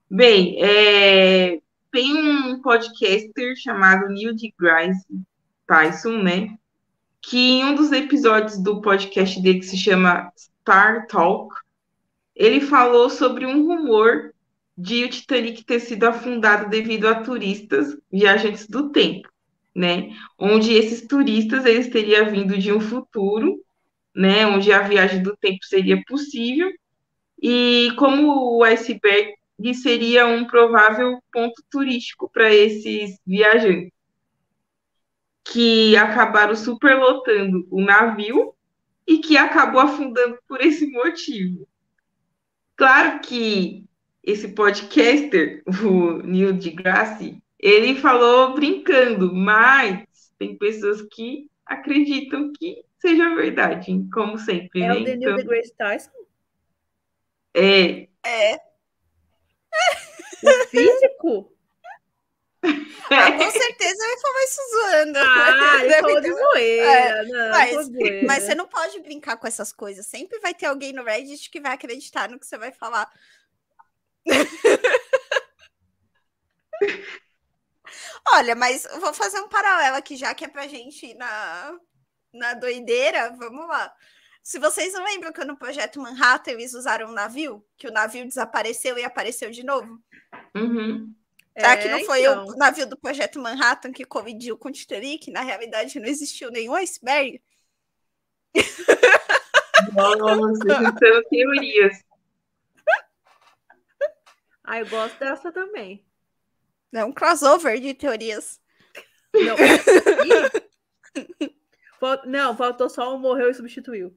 [0.10, 1.60] Bem, é,
[1.92, 5.06] tem um podcaster chamado Neil deGrasse
[5.68, 6.58] Tyson, né?
[7.22, 11.54] que em um dos episódios do podcast dele que se chama Star Talk,
[12.36, 14.29] ele falou sobre um rumor
[14.80, 19.30] de o Titanic ter sido afundado devido a turistas viajantes do tempo,
[19.76, 20.16] né?
[20.38, 23.62] Onde esses turistas eles teriam vindo de um futuro,
[24.16, 24.48] né?
[24.48, 26.72] Onde a viagem do tempo seria possível
[27.42, 29.36] e como o iceberg
[29.74, 33.92] seria um provável ponto turístico para esses viajantes
[35.44, 38.54] que acabaram superlotando o navio
[39.06, 41.68] e que acabou afundando por esse motivo.
[42.78, 43.89] Claro que
[44.32, 50.06] esse podcaster, o Neil deGrasse, ele falou brincando, mas
[50.38, 54.82] tem pessoas que acreditam que seja verdade, como sempre.
[54.82, 54.96] É né?
[54.96, 56.12] o Neil então, deGrasse Tyson?
[57.54, 58.08] É.
[58.24, 58.56] É.
[60.44, 61.52] O físico?
[63.12, 65.20] Ah, com certeza vai falar isso zoando.
[65.20, 66.92] Ah, ele falou de zoeira.
[66.92, 68.28] É, não, mas, zoeira.
[68.28, 70.06] mas você não pode brincar com essas coisas.
[70.06, 73.12] Sempre vai ter alguém no Reddit que vai acreditar no que você vai falar.
[78.32, 81.78] Olha, mas vou fazer um paralelo aqui, já que é pra gente ir na,
[82.34, 83.36] na doideira.
[83.38, 83.92] Vamos lá.
[84.44, 88.26] Se vocês não lembram que no projeto Manhattan eles usaram um navio, que o navio
[88.26, 90.00] desapareceu e apareceu de novo?
[90.56, 91.14] Uhum.
[91.58, 92.46] Será que não É, foi então.
[92.46, 95.30] o navio do projeto Manhattan que colidiu com o Titanic?
[95.32, 97.42] Na realidade, não existiu nenhum iceberg.
[99.94, 100.36] Nossa,
[100.84, 102.04] juntando teorias.
[104.72, 106.06] Ah, eu gosto dessa também.
[106.94, 108.62] É um crossover de teorias.
[109.34, 110.10] Não, essa
[111.18, 111.56] aqui-
[112.00, 114.16] Fal- não, faltou só um morreu e substituiu.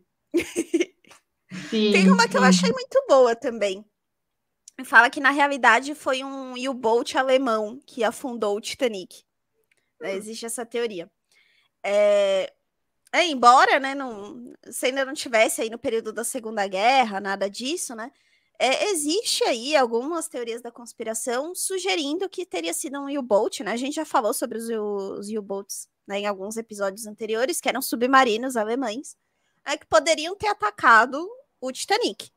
[1.71, 3.83] Sim, Tem uma que eu achei muito boa também.
[4.85, 9.23] Fala que na realidade foi um U-boat alemão que afundou o Titanic.
[10.01, 11.11] Né, Existe essa teoria.
[11.83, 12.53] É,
[13.13, 17.49] é, embora, né, não, se ainda não tivesse aí no período da Segunda Guerra, nada
[17.49, 18.11] disso, né?
[18.65, 23.73] É, existe aí algumas teorias da conspiração sugerindo que teria sido um U-boat, né?
[23.73, 28.57] A gente já falou sobre os U-boats né, em alguns episódios anteriores, que eram submarinos
[28.57, 29.17] alemães,
[29.67, 31.29] né, que poderiam ter atacado
[31.61, 32.31] o Titanic.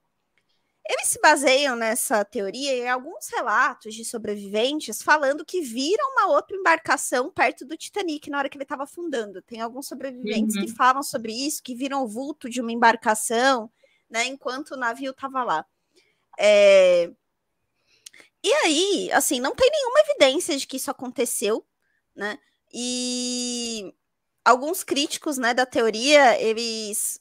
[0.88, 6.58] Eles se baseiam nessa teoria em alguns relatos de sobreviventes falando que viram uma outra
[6.58, 9.44] embarcação perto do Titanic na hora que ele estava afundando.
[9.44, 13.72] Tem alguns sobreviventes que falam sobre isso, que viram o vulto de uma embarcação,
[14.10, 15.66] né, enquanto o navio estava lá.
[16.40, 17.12] É,
[18.44, 21.66] E aí, assim, não tem nenhuma evidência de que isso aconteceu,
[22.16, 22.38] né?
[22.74, 23.94] E
[24.46, 27.20] alguns críticos, né, da teoria, eles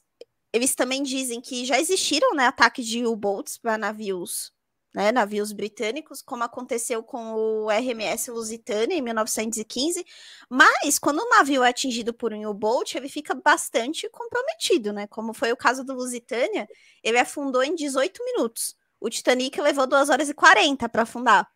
[0.53, 4.51] eles também dizem que já existiram, né, ataques de U-boats para navios,
[4.95, 10.05] né, navios britânicos, como aconteceu com o RMS Lusitânia em 1915,
[10.49, 15.07] mas quando um navio é atingido por um U-boat, ele fica bastante comprometido, né?
[15.07, 16.67] Como foi o caso do Lusitânia,
[17.03, 18.75] ele afundou em 18 minutos.
[18.99, 21.47] O Titanic levou 2 horas e 40 para afundar.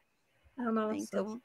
[0.58, 0.92] Ah.
[0.96, 1.42] Então,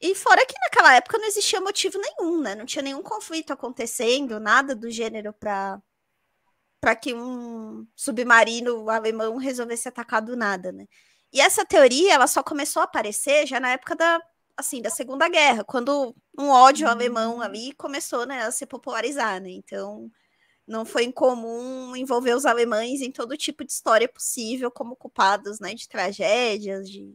[0.00, 2.54] e fora que naquela época não existia motivo nenhum, né?
[2.54, 5.80] Não tinha nenhum conflito acontecendo, nada do gênero para
[6.80, 10.86] para que um submarino alemão resolvesse atacar do nada, né?
[11.32, 14.20] E essa teoria, ela só começou a aparecer já na época da
[14.56, 19.50] assim, da Segunda Guerra, quando um ódio alemão ali começou, né, a se popularizar, né?
[19.50, 20.10] Então,
[20.66, 25.74] não foi incomum envolver os alemães em todo tipo de história possível como culpados, né,
[25.74, 27.14] de tragédias, de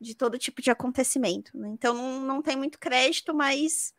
[0.00, 1.56] de todo tipo de acontecimento.
[1.56, 1.68] Né?
[1.70, 3.94] Então não, não tem muito crédito, mas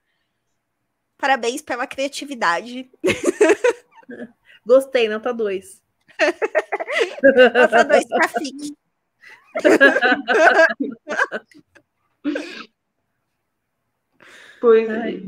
[1.17, 2.89] parabéns pela criatividade.
[4.65, 5.82] Gostei, nota 2.
[7.53, 8.76] Nota dois pra FIC.
[14.59, 15.22] Pois é.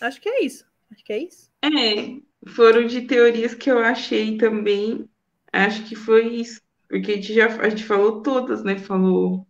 [0.00, 0.64] Acho que é isso.
[0.90, 1.50] Acho que é isso.
[1.62, 2.20] É,
[2.50, 5.08] foram de teorias que eu achei também.
[5.52, 6.60] Acho que foi isso.
[6.88, 8.78] Porque a gente já a gente falou todas, né?
[8.78, 9.46] Falou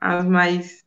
[0.00, 0.84] as mais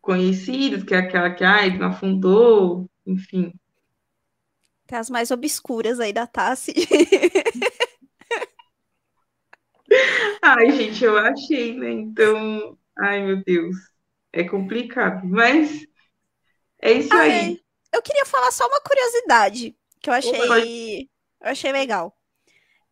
[0.00, 3.52] conhecidas, que é aquela que ah, ele não afundou, enfim.
[4.86, 6.72] Tem as mais obscuras aí da Tassi.
[10.42, 11.90] Ai, gente, eu achei, né?
[11.92, 13.76] Então, ai, meu Deus,
[14.32, 15.86] é complicado, mas
[16.80, 17.60] é isso Ah, aí.
[17.92, 21.08] Eu queria falar só uma curiosidade que eu achei,
[21.40, 22.16] eu achei legal.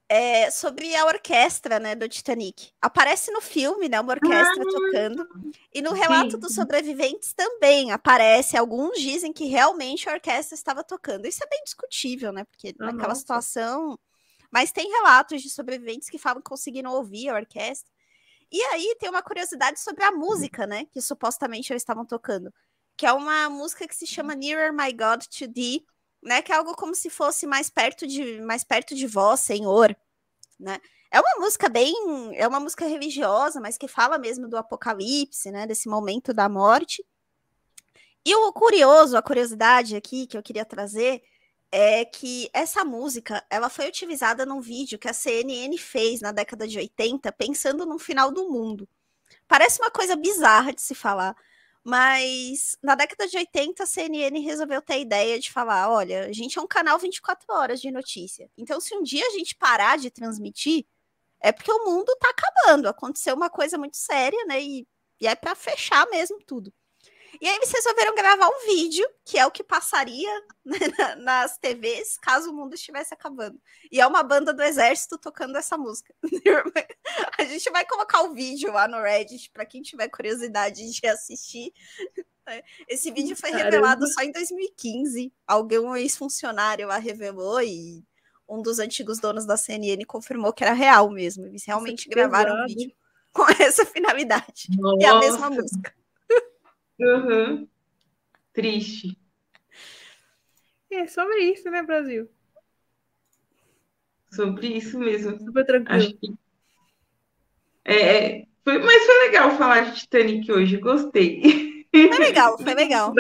[0.09, 2.73] É sobre a orquestra, né, do Titanic.
[2.81, 5.27] Aparece no filme, né, uma orquestra tocando.
[5.73, 6.39] E no relato Sim.
[6.39, 8.57] dos sobreviventes também aparece.
[8.57, 11.27] Alguns dizem que realmente a orquestra estava tocando.
[11.27, 12.45] Isso é bem discutível, né?
[12.45, 13.21] Porque Ah, naquela nossa.
[13.21, 13.99] situação.
[14.53, 17.91] Mas tem relatos de sobreviventes que falam que conseguiram ouvir a orquestra.
[18.53, 20.85] E aí tem uma curiosidade sobre a música, né?
[20.93, 22.53] Que supostamente eles estavam tocando.
[22.97, 25.85] Que é uma música que se chama Nearer My God to Thee,
[26.23, 26.43] né?
[26.43, 29.97] Que é algo como se fosse mais perto de mais perto de vós, Senhor,
[30.59, 30.81] né?
[31.11, 31.95] É uma música bem,
[32.35, 35.67] é uma música religiosa, mas que fala mesmo do apocalipse, né?
[35.67, 37.05] Desse momento da morte.
[38.27, 41.23] E o curioso, a curiosidade aqui que eu queria trazer
[41.71, 46.67] é que essa música, ela foi utilizada num vídeo que a CNN fez na década
[46.67, 48.89] de 80, pensando no final do mundo.
[49.47, 51.37] Parece uma coisa bizarra de se falar,
[51.85, 56.33] mas na década de 80 a CNN resolveu ter a ideia de falar, olha, a
[56.33, 58.51] gente é um canal 24 horas de notícia.
[58.57, 60.87] Então se um dia a gente parar de transmitir,
[61.41, 64.63] é porque o mundo tá acabando, aconteceu uma coisa muito séria, né?
[64.63, 64.89] E,
[65.21, 66.73] e é para fechar mesmo tudo.
[67.41, 70.31] E aí eles resolveram gravar um vídeo, que é o que passaria
[70.65, 70.79] né,
[71.19, 73.61] nas TVs caso o mundo estivesse acabando.
[73.91, 76.15] E é uma banda do exército tocando essa música.
[77.39, 81.73] A gente vai colocar o vídeo lá no Reddit para quem tiver curiosidade de assistir.
[82.89, 83.71] Esse vídeo foi Caramba.
[83.71, 85.33] revelado só em 2015.
[85.47, 88.05] Algum ex-funcionário a revelou e
[88.49, 91.47] um dos antigos donos da CNN confirmou que era real mesmo.
[91.47, 92.93] Eles realmente Nossa, gravaram um vídeo
[93.33, 94.69] com essa finalidade.
[94.79, 95.03] Nossa.
[95.03, 95.95] E a mesma música.
[96.99, 97.69] Uhum.
[98.53, 99.19] Triste.
[100.91, 102.29] É sobre isso, né, Brasil?
[104.31, 105.39] Sobre isso mesmo.
[105.39, 106.19] Super tranquilo.
[106.19, 106.35] Que...
[107.85, 111.87] É, é, foi, mas foi legal falar de Titanic hoje, gostei.
[111.93, 113.13] Foi legal, foi legal.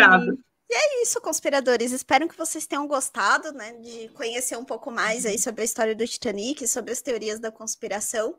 [0.70, 1.92] E é isso, conspiradores.
[1.92, 5.94] Espero que vocês tenham gostado, né, de conhecer um pouco mais aí sobre a história
[5.94, 8.36] do Titanic, sobre as teorias da conspiração.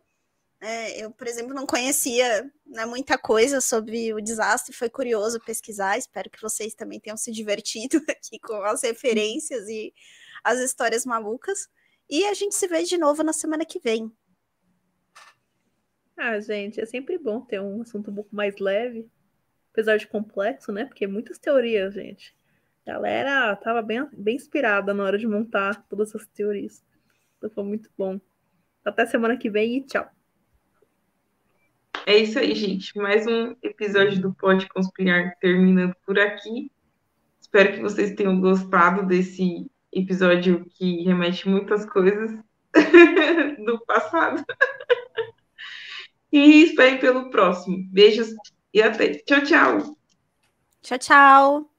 [0.61, 5.97] É, eu, por exemplo, não conhecia né, muita coisa sobre o desastre, foi curioso pesquisar.
[5.97, 9.93] Espero que vocês também tenham se divertido aqui com as referências e
[10.43, 11.67] as histórias malucas.
[12.09, 14.11] E a gente se vê de novo na semana que vem.
[16.17, 19.09] Ah, gente, é sempre bom ter um assunto um pouco mais leve,
[19.71, 20.85] apesar de complexo, né?
[20.85, 22.33] Porque muitas teorias, gente.
[22.85, 26.85] A galera tava bem, bem inspirada na hora de montar todas essas teorias.
[27.37, 28.19] Então foi muito bom.
[28.85, 30.14] Até semana que vem e tchau.
[32.07, 32.95] É isso aí, gente.
[32.99, 36.71] Mais um episódio do Pode Conspirar terminando por aqui.
[37.41, 42.31] Espero que vocês tenham gostado desse episódio que remete muitas coisas
[43.65, 44.45] do passado.
[46.31, 47.83] e esperem pelo próximo.
[47.91, 48.29] Beijos
[48.71, 49.15] e até.
[49.25, 49.97] Tchau, tchau.
[50.83, 51.74] Tchau, tchau.